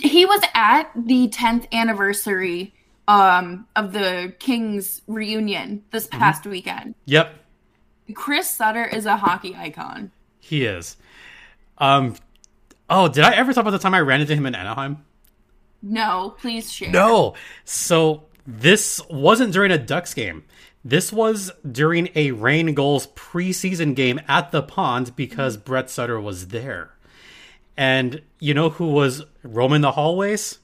He 0.01 0.25
was 0.27 0.43
at 0.55 0.91
the 0.95 1.29
10th 1.29 1.71
anniversary 1.73 2.75
um, 3.09 3.67
of 3.75 3.93
the 3.93 4.35
Kings 4.39 5.03
reunion 5.07 5.83
this 5.91 6.07
past 6.07 6.47
weekend. 6.47 6.95
yep, 7.07 7.35
Chris 8.15 8.49
Sutter 8.49 8.85
is 8.85 9.07
a 9.07 9.17
hockey 9.17 9.55
icon. 9.57 10.11
he 10.41 10.65
is. 10.65 10.97
Um, 11.79 12.17
oh, 12.89 13.09
did 13.09 13.25
I 13.25 13.35
ever 13.35 13.53
talk 13.53 13.63
about 13.63 13.71
the 13.71 13.79
time 13.79 13.95
I 13.95 14.01
ran 14.01 14.21
into 14.21 14.35
him 14.35 14.47
in 14.47 14.55
Anaheim? 14.55 15.05
No, 15.83 16.35
please 16.39 16.71
share. 16.73 16.91
No. 16.91 17.35
So 17.65 18.25
this 18.47 19.01
wasn't 19.09 19.53
during 19.53 19.71
a 19.71 19.79
Ducks 19.79 20.13
game. 20.13 20.45
This 20.85 21.13
was 21.13 21.51
during 21.71 22.09
a 22.15 22.33
Rain 22.33 22.75
Goals 22.75 23.07
preseason 23.09 23.95
game 23.95 24.21
at 24.29 24.51
the 24.51 24.63
pond 24.63 25.15
because 25.17 25.57
Brett 25.57 25.89
Sutter 25.91 26.21
was 26.21 26.49
there. 26.49 26.91
And 27.81 28.21
you 28.41 28.53
know 28.53 28.69
who 28.69 28.89
was 28.89 29.25
roaming 29.43 29.81
the 29.81 29.93
hallways? 29.93 30.59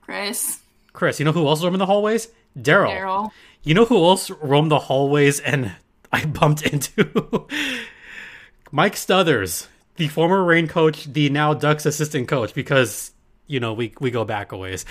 Chris, 0.00 0.60
Chris. 0.94 1.18
You 1.18 1.26
know 1.26 1.32
who 1.32 1.46
else 1.46 1.62
roamed 1.62 1.78
the 1.78 1.84
hallways? 1.84 2.28
Darryl. 2.58 2.88
Darryl. 2.90 3.30
You 3.62 3.74
know 3.74 3.84
who 3.84 4.02
else 4.02 4.30
roamed 4.30 4.70
the 4.70 4.78
hallways 4.78 5.38
and 5.38 5.72
I 6.12 6.24
bumped 6.24 6.62
into? 6.62 7.46
Mike 8.72 8.94
Stothers, 8.94 9.68
the 9.96 10.08
former 10.08 10.42
Reign 10.42 10.66
coach, 10.66 11.04
the 11.04 11.28
now 11.28 11.52
Ducks 11.52 11.84
assistant 11.84 12.26
coach, 12.26 12.54
because 12.54 13.12
you 13.46 13.60
know 13.60 13.74
we 13.74 13.92
we 14.00 14.10
go 14.10 14.24
back 14.24 14.50
a 14.52 14.56
ways. 14.56 14.86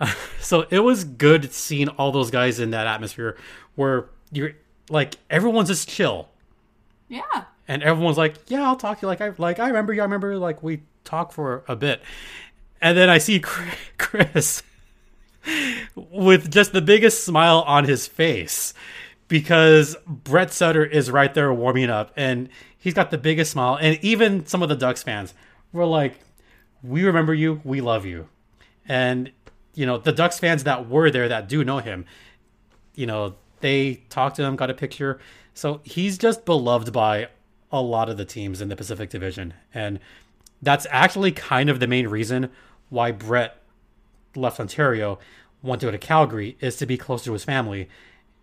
so 0.40 0.64
it 0.70 0.78
was 0.78 1.02
good 1.02 1.52
seeing 1.52 1.88
all 1.88 2.12
those 2.12 2.30
guys 2.30 2.60
in 2.60 2.70
that 2.70 2.86
atmosphere 2.86 3.36
where 3.74 4.06
you're 4.30 4.52
like 4.90 5.16
everyone's 5.28 5.70
just 5.70 5.88
chill 5.88 6.28
Yeah. 7.08 7.46
And 7.68 7.82
everyone's 7.82 8.18
like, 8.18 8.34
"Yeah, 8.48 8.66
I'll 8.66 8.76
talk 8.76 8.98
to 8.98 9.02
you." 9.02 9.08
Like 9.08 9.20
I 9.20 9.32
like 9.38 9.58
I 9.60 9.68
remember 9.68 9.92
you. 9.92 10.00
I 10.00 10.04
remember 10.04 10.36
like 10.36 10.62
we 10.62 10.82
talked 11.04 11.32
for 11.32 11.64
a 11.68 11.76
bit, 11.76 12.02
and 12.80 12.96
then 12.96 13.08
I 13.08 13.18
see 13.18 13.40
Chris 13.98 14.62
with 15.94 16.50
just 16.50 16.72
the 16.72 16.82
biggest 16.82 17.24
smile 17.24 17.60
on 17.66 17.84
his 17.84 18.06
face 18.06 18.74
because 19.28 19.96
Brett 20.06 20.52
Sutter 20.52 20.84
is 20.84 21.10
right 21.10 21.32
there 21.32 21.52
warming 21.52 21.90
up, 21.90 22.12
and 22.16 22.48
he's 22.76 22.94
got 22.94 23.10
the 23.10 23.18
biggest 23.18 23.52
smile. 23.52 23.78
And 23.80 24.02
even 24.02 24.46
some 24.46 24.62
of 24.62 24.68
the 24.68 24.76
Ducks 24.76 25.02
fans 25.02 25.34
were 25.72 25.86
like, 25.86 26.18
"We 26.82 27.04
remember 27.04 27.34
you. 27.34 27.60
We 27.62 27.80
love 27.80 28.04
you," 28.06 28.28
and 28.88 29.30
you 29.74 29.86
know 29.86 29.98
the 29.98 30.12
Ducks 30.12 30.38
fans 30.38 30.64
that 30.64 30.88
were 30.88 31.10
there 31.10 31.28
that 31.28 31.48
do 31.48 31.62
know 31.62 31.78
him 31.78 32.06
you 32.98 33.06
know, 33.06 33.36
they 33.60 34.02
talked 34.10 34.36
to 34.36 34.42
him, 34.42 34.56
got 34.56 34.70
a 34.70 34.74
picture. 34.74 35.20
So 35.54 35.80
he's 35.84 36.18
just 36.18 36.44
beloved 36.44 36.92
by 36.92 37.28
a 37.70 37.82
lot 37.82 38.08
of 38.08 38.16
the 38.16 38.24
teams 38.24 38.60
in 38.60 38.68
the 38.68 38.76
Pacific 38.76 39.10
Division. 39.10 39.54
And 39.74 40.00
that's 40.62 40.86
actually 40.90 41.32
kind 41.32 41.68
of 41.68 41.80
the 41.80 41.86
main 41.86 42.08
reason 42.08 42.50
why 42.88 43.12
Brett 43.12 43.60
left 44.34 44.60
Ontario, 44.60 45.18
went 45.62 45.80
to 45.80 45.86
go 45.86 45.90
to 45.90 45.98
Calgary, 45.98 46.56
is 46.60 46.76
to 46.76 46.86
be 46.86 46.96
closer 46.96 47.26
to 47.26 47.32
his 47.32 47.44
family 47.44 47.88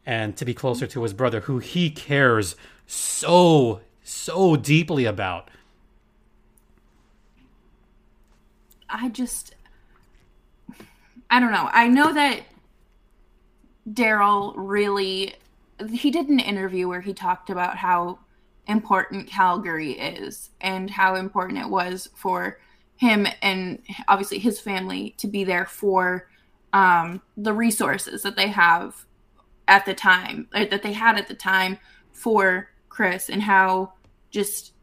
and 0.06 0.38
to 0.38 0.46
be 0.46 0.54
closer 0.54 0.86
to 0.86 1.04
his 1.04 1.14
brother, 1.14 1.42
who 1.42 1.60
he 1.60 1.90
cares 1.90 2.56
so, 2.86 3.82
so 4.04 4.56
deeply 4.56 5.06
about. 5.06 5.50
I 8.88 9.10
just 9.10 9.56
I 11.30 11.40
don't 11.40 11.52
know. 11.52 11.70
I 11.72 11.88
know 11.88 12.14
that 12.14 12.42
Darryl 13.90 14.54
really 14.56 15.36
he 15.92 16.10
did 16.10 16.30
an 16.30 16.40
interview 16.40 16.88
where 16.88 17.02
he 17.02 17.14
talked 17.14 17.50
about 17.50 17.78
how 17.78 18.20
important 18.68 19.28
Calgary 19.28 19.92
is 19.92 20.50
and 20.62 20.90
how 20.90 21.16
important 21.16 21.60
it 21.60 21.70
was 21.70 22.10
for 22.16 22.60
him 22.98 23.28
and 23.42 23.82
obviously 24.08 24.40
his 24.40 24.60
family 24.60 25.14
to 25.18 25.28
be 25.28 25.44
there 25.44 25.66
for 25.66 26.28
um, 26.74 27.22
the 27.38 27.54
resources 27.54 28.24
that 28.24 28.36
they 28.36 28.48
have 28.48 29.06
at 29.68 29.86
the 29.86 29.94
time 29.94 30.48
that 30.52 30.84
they 30.84 30.94
had 30.94 31.18
at 31.18 31.28
the 31.28 31.36
time 31.36 31.78
for 32.12 32.70
Chris 32.90 33.30
and 33.30 33.42
how 33.42 33.94
just 34.30 34.74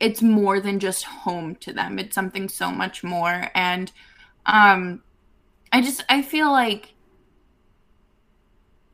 it's 0.00 0.22
more 0.22 0.60
than 0.60 0.80
just 0.80 1.04
home 1.04 1.54
to 1.56 1.72
them. 1.72 1.98
It's 1.98 2.14
something 2.14 2.48
so 2.48 2.70
much 2.70 3.04
more. 3.04 3.48
And 3.54 3.90
um 4.46 5.02
i 5.72 5.80
just 5.80 6.04
i 6.08 6.22
feel 6.22 6.50
like 6.50 6.94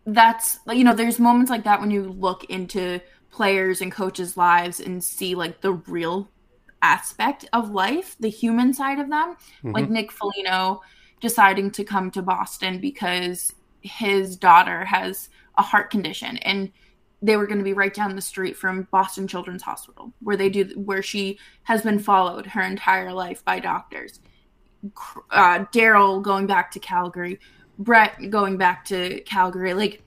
that's 0.07 0.59
you 0.69 0.85
know 0.85 0.95
there's 0.95 1.19
moments 1.19 1.51
like 1.51 1.65
that 1.65 1.81
when 1.81 1.91
you 1.91 2.05
look 2.05 2.45
into 2.45 3.01
players 3.31 3.81
and 3.81 3.93
coaches 3.93 4.37
lives 4.37 4.81
and 4.81 5.03
see 5.03 5.35
like 5.35 5.61
the 5.61 5.73
real 5.73 6.29
aspect 6.83 7.45
of 7.53 7.71
life 7.71 8.17
the 8.21 8.29
human 8.29 8.73
side 8.73 8.99
of 8.99 9.09
them 9.11 9.37
Mhm. 9.65 9.75
like 9.75 9.91
nick 9.91 10.13
Foligno 10.13 10.81
deciding 11.21 11.71
to 11.73 11.85
come 11.85 12.11
to 12.13 12.23
boston 12.23 12.81
because 12.81 13.53
his 13.81 14.37
daughter 14.37 14.85
has 14.85 15.29
a 15.57 15.63
heart 15.63 15.91
condition 15.91 16.37
and 16.39 16.71
they 17.21 17.37
were 17.37 17.47
going 17.49 17.59
to 17.59 17.65
be 17.65 17.73
right 17.73 17.93
down 17.93 18.15
the 18.15 18.23
street 18.23 18.57
from 18.57 18.87
Boston 18.93 19.27
Children's 19.27 19.65
Hospital, 19.65 20.13
where 20.21 20.37
they 20.37 20.49
do 20.49 20.67
where 20.77 21.03
she 21.03 21.37
has 21.65 21.83
been 21.83 21.99
followed 21.99 22.47
her 22.47 22.63
entire 22.63 23.13
life 23.13 23.45
by 23.45 23.59
doctors. 23.59 24.21
Uh, 25.33 25.65
Darryl 25.73 26.23
going 26.23 26.47
back 26.47 26.71
to 26.71 26.79
Calgary, 26.79 27.41
Brett 27.77 28.31
going 28.31 28.57
back 28.57 28.85
to 28.85 29.21
Calgary, 29.23 29.75
like, 29.75 30.05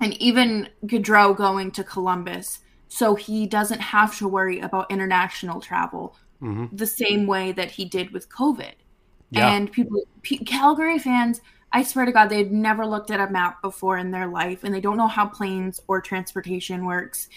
and 0.00 0.14
even 0.20 0.68
Gaudreau 0.84 1.36
going 1.36 1.70
to 1.72 1.84
Columbus, 1.84 2.60
so 2.88 3.14
he 3.14 3.46
doesn't 3.46 3.80
have 3.80 4.16
to 4.18 4.28
worry 4.28 4.60
about 4.60 4.90
international 4.90 5.60
travel 5.60 6.16
Mhm. 6.42 6.68
the 6.76 6.86
same 6.86 7.26
way 7.26 7.52
that 7.52 7.70
he 7.70 7.84
did 7.84 8.10
with 8.10 8.28
COVID. 8.28 8.74
Yeah. 9.30 9.50
And 9.50 9.72
people, 9.72 10.02
P- 10.22 10.44
Calgary 10.44 10.98
fans, 10.98 11.40
I 11.72 11.82
swear 11.82 12.04
to 12.06 12.12
God, 12.12 12.28
they've 12.28 12.50
never 12.50 12.86
looked 12.86 13.10
at 13.10 13.20
a 13.20 13.30
map 13.32 13.60
before 13.60 13.98
in 13.98 14.10
their 14.10 14.28
life, 14.28 14.62
and 14.62 14.72
they 14.74 14.80
don't 14.80 14.96
know 14.96 15.08
how 15.08 15.26
planes 15.26 15.80
or 15.88 16.00
transportation 16.00 16.84
works 16.84 17.28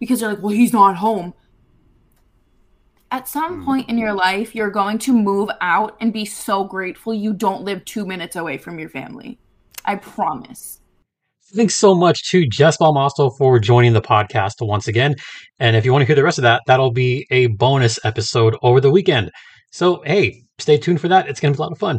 because 0.00 0.20
they're 0.20 0.30
like, 0.30 0.42
well, 0.42 0.54
he's 0.54 0.72
not 0.72 0.96
home. 0.96 1.34
At 3.12 3.28
some 3.28 3.64
point 3.64 3.88
in 3.88 3.98
your 3.98 4.12
life, 4.12 4.54
you're 4.54 4.70
going 4.70 4.98
to 5.00 5.12
move 5.12 5.50
out 5.60 5.96
and 6.00 6.12
be 6.12 6.24
so 6.24 6.64
grateful 6.64 7.12
you 7.12 7.32
don't 7.32 7.62
live 7.64 7.84
two 7.84 8.06
minutes 8.06 8.36
away 8.36 8.56
from 8.56 8.78
your 8.78 8.88
family. 8.88 9.38
I 9.84 9.96
promise. 9.96 10.79
Thanks 11.56 11.74
so 11.74 11.96
much 11.96 12.30
to 12.30 12.46
Jess 12.46 12.76
Balmasto 12.76 13.32
for 13.36 13.58
joining 13.58 13.92
the 13.92 14.00
podcast 14.00 14.54
once 14.60 14.86
again. 14.86 15.16
And 15.58 15.74
if 15.74 15.84
you 15.84 15.90
want 15.90 16.02
to 16.02 16.06
hear 16.06 16.14
the 16.14 16.22
rest 16.22 16.38
of 16.38 16.42
that, 16.42 16.62
that'll 16.68 16.92
be 16.92 17.26
a 17.32 17.48
bonus 17.48 17.98
episode 18.04 18.56
over 18.62 18.80
the 18.80 18.90
weekend. 18.90 19.32
So, 19.72 20.00
hey, 20.06 20.44
stay 20.60 20.78
tuned 20.78 21.00
for 21.00 21.08
that. 21.08 21.28
It's 21.28 21.40
going 21.40 21.52
to 21.52 21.56
be 21.56 21.60
a 21.60 21.64
lot 21.64 21.72
of 21.72 21.78
fun. 21.78 21.98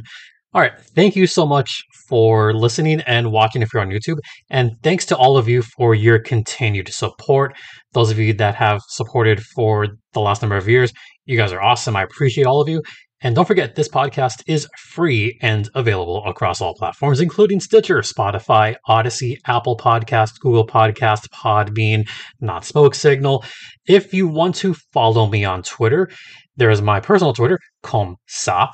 All 0.53 0.61
right. 0.61 0.71
Thank 0.95 1.17
you 1.17 1.27
so 1.27 1.45
much 1.45 1.83
for 2.07 2.53
listening 2.53 3.01
and 3.01 3.33
watching 3.33 3.61
if 3.61 3.73
you're 3.73 3.81
on 3.81 3.89
YouTube. 3.89 4.19
And 4.49 4.71
thanks 4.83 5.05
to 5.07 5.17
all 5.17 5.35
of 5.35 5.49
you 5.49 5.63
for 5.63 5.95
your 5.95 6.19
continued 6.19 6.87
support. 6.87 7.53
Those 7.91 8.09
of 8.09 8.19
you 8.19 8.31
that 8.35 8.55
have 8.55 8.79
supported 8.87 9.41
for 9.53 9.87
the 10.13 10.21
last 10.21 10.41
number 10.41 10.55
of 10.55 10.69
years, 10.69 10.93
you 11.25 11.35
guys 11.35 11.51
are 11.51 11.61
awesome. 11.61 11.97
I 11.97 12.03
appreciate 12.03 12.47
all 12.47 12.61
of 12.61 12.69
you. 12.69 12.81
And 13.23 13.35
don't 13.35 13.47
forget, 13.47 13.75
this 13.75 13.87
podcast 13.87 14.41
is 14.47 14.67
free 14.77 15.37
and 15.41 15.69
available 15.75 16.25
across 16.25 16.59
all 16.59 16.73
platforms, 16.73 17.19
including 17.19 17.59
Stitcher, 17.59 17.99
Spotify, 17.99 18.75
Odyssey, 18.87 19.37
Apple 19.45 19.77
Podcast, 19.77 20.39
Google 20.39 20.65
Podcast, 20.65 21.29
Podbean, 21.29 22.09
Not 22.39 22.65
Smoke 22.65 22.95
Signal. 22.95 23.45
If 23.87 24.11
you 24.11 24.27
want 24.27 24.55
to 24.55 24.73
follow 24.91 25.27
me 25.27 25.45
on 25.45 25.61
Twitter, 25.61 26.09
there 26.57 26.71
is 26.71 26.81
my 26.81 26.99
personal 26.99 27.33
Twitter, 27.33 27.59
comsa, 27.83 28.69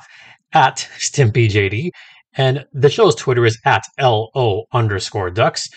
at 0.54 0.88
StimpyJD. 0.98 1.90
And 2.34 2.64
the 2.72 2.88
show's 2.88 3.14
Twitter 3.14 3.44
is 3.44 3.58
at 3.66 3.82
LO 4.00 4.64
underscore 4.72 5.30
ducks, 5.30 5.68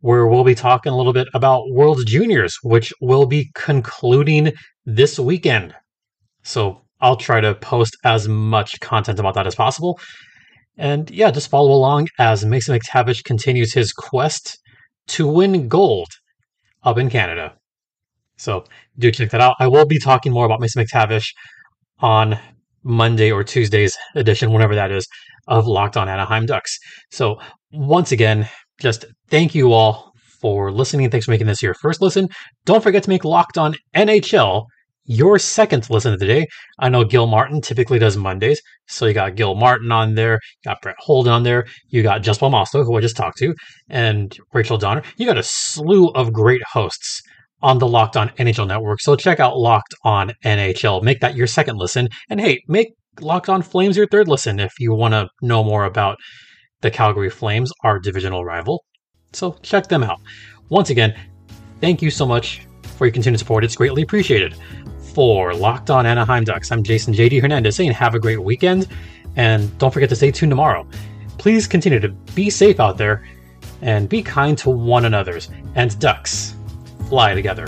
where 0.00 0.26
we'll 0.26 0.44
be 0.44 0.54
talking 0.54 0.92
a 0.92 0.96
little 0.96 1.12
bit 1.12 1.28
about 1.32 1.70
World 1.70 2.00
Juniors, 2.06 2.56
which 2.62 2.92
will 3.00 3.26
be 3.26 3.50
concluding 3.54 4.52
this 4.84 5.18
weekend. 5.18 5.74
So 6.42 6.85
I'll 7.00 7.16
try 7.16 7.40
to 7.40 7.54
post 7.54 7.96
as 8.04 8.28
much 8.28 8.80
content 8.80 9.18
about 9.18 9.34
that 9.34 9.46
as 9.46 9.54
possible. 9.54 9.98
And 10.78 11.10
yeah, 11.10 11.30
just 11.30 11.50
follow 11.50 11.72
along 11.72 12.08
as 12.18 12.44
Mason 12.44 12.78
McTavish 12.78 13.24
continues 13.24 13.72
his 13.72 13.92
quest 13.92 14.58
to 15.08 15.26
win 15.26 15.68
gold 15.68 16.08
up 16.82 16.98
in 16.98 17.10
Canada. 17.10 17.54
So 18.36 18.64
do 18.98 19.10
check 19.10 19.30
that 19.30 19.40
out. 19.40 19.56
I 19.58 19.68
will 19.68 19.86
be 19.86 19.98
talking 19.98 20.32
more 20.32 20.44
about 20.44 20.60
Mason 20.60 20.84
McTavish 20.84 21.28
on 22.00 22.38
Monday 22.82 23.32
or 23.32 23.42
Tuesday's 23.42 23.96
edition, 24.14 24.52
whenever 24.52 24.74
that 24.74 24.90
is, 24.90 25.06
of 25.48 25.66
Locked 25.66 25.96
On 25.96 26.08
Anaheim 26.08 26.46
Ducks. 26.46 26.78
So 27.10 27.40
once 27.72 28.12
again, 28.12 28.48
just 28.78 29.06
thank 29.28 29.54
you 29.54 29.72
all 29.72 30.12
for 30.40 30.70
listening. 30.70 31.10
Thanks 31.10 31.26
for 31.26 31.32
making 31.32 31.46
this 31.46 31.62
your 31.62 31.74
first 31.74 32.02
listen. 32.02 32.28
Don't 32.64 32.82
forget 32.82 33.02
to 33.04 33.10
make 33.10 33.24
Locked 33.24 33.58
On 33.58 33.74
NHL 33.94 34.66
your 35.06 35.38
second 35.38 35.88
listen 35.88 36.12
of 36.12 36.20
the 36.20 36.26
day. 36.26 36.46
I 36.78 36.88
know 36.88 37.04
Gil 37.04 37.26
Martin 37.26 37.60
typically 37.60 37.98
does 37.98 38.16
Mondays, 38.16 38.60
so 38.86 39.06
you 39.06 39.14
got 39.14 39.36
Gil 39.36 39.54
Martin 39.54 39.90
on 39.90 40.14
there, 40.14 40.34
you 40.34 40.70
got 40.70 40.82
Brett 40.82 40.96
Holden 40.98 41.32
on 41.32 41.42
there, 41.42 41.66
you 41.88 42.02
got 42.02 42.22
Jess 42.22 42.38
Balmasto, 42.38 42.84
who 42.84 42.96
I 42.96 43.00
just 43.00 43.16
talked 43.16 43.38
to, 43.38 43.54
and 43.88 44.36
Rachel 44.52 44.78
Donner. 44.78 45.02
You 45.16 45.26
got 45.26 45.38
a 45.38 45.42
slew 45.42 46.08
of 46.08 46.32
great 46.32 46.62
hosts 46.62 47.22
on 47.62 47.78
the 47.78 47.88
Locked 47.88 48.16
On 48.16 48.28
NHL 48.30 48.66
network. 48.66 49.00
So 49.00 49.16
check 49.16 49.40
out 49.40 49.56
Locked 49.56 49.94
On 50.04 50.32
NHL. 50.44 51.02
Make 51.02 51.20
that 51.20 51.36
your 51.36 51.46
second 51.46 51.76
listen. 51.78 52.08
And 52.28 52.40
hey, 52.40 52.60
make 52.68 52.88
Locked 53.20 53.48
On 53.48 53.62
Flames 53.62 53.96
your 53.96 54.06
third 54.06 54.28
listen 54.28 54.60
if 54.60 54.72
you 54.78 54.94
want 54.94 55.12
to 55.12 55.28
know 55.42 55.64
more 55.64 55.84
about 55.84 56.18
the 56.82 56.90
Calgary 56.90 57.30
Flames, 57.30 57.72
our 57.82 57.98
divisional 57.98 58.44
rival. 58.44 58.84
So 59.32 59.56
check 59.62 59.88
them 59.88 60.02
out. 60.02 60.20
Once 60.68 60.90
again, 60.90 61.18
thank 61.80 62.02
you 62.02 62.10
so 62.10 62.26
much 62.26 62.66
for 62.96 63.06
your 63.06 63.12
continued 63.12 63.38
support. 63.38 63.64
It's 63.64 63.76
greatly 63.76 64.02
appreciated. 64.02 64.56
For 65.16 65.54
Locked 65.54 65.88
On 65.88 66.04
Anaheim 66.04 66.44
Ducks, 66.44 66.70
I'm 66.70 66.82
Jason 66.82 67.14
JD 67.14 67.40
Hernandez 67.40 67.74
saying 67.74 67.92
have 67.92 68.14
a 68.14 68.18
great 68.18 68.42
weekend. 68.42 68.86
And 69.36 69.78
don't 69.78 69.90
forget 69.90 70.10
to 70.10 70.14
stay 70.14 70.30
tuned 70.30 70.50
tomorrow. 70.50 70.86
Please 71.38 71.66
continue 71.66 71.98
to 72.00 72.10
be 72.10 72.50
safe 72.50 72.80
out 72.80 72.98
there 72.98 73.26
and 73.80 74.10
be 74.10 74.22
kind 74.22 74.58
to 74.58 74.68
one 74.68 75.06
another's. 75.06 75.48
And 75.74 75.98
Ducks, 76.00 76.54
fly 77.08 77.34
together. 77.34 77.66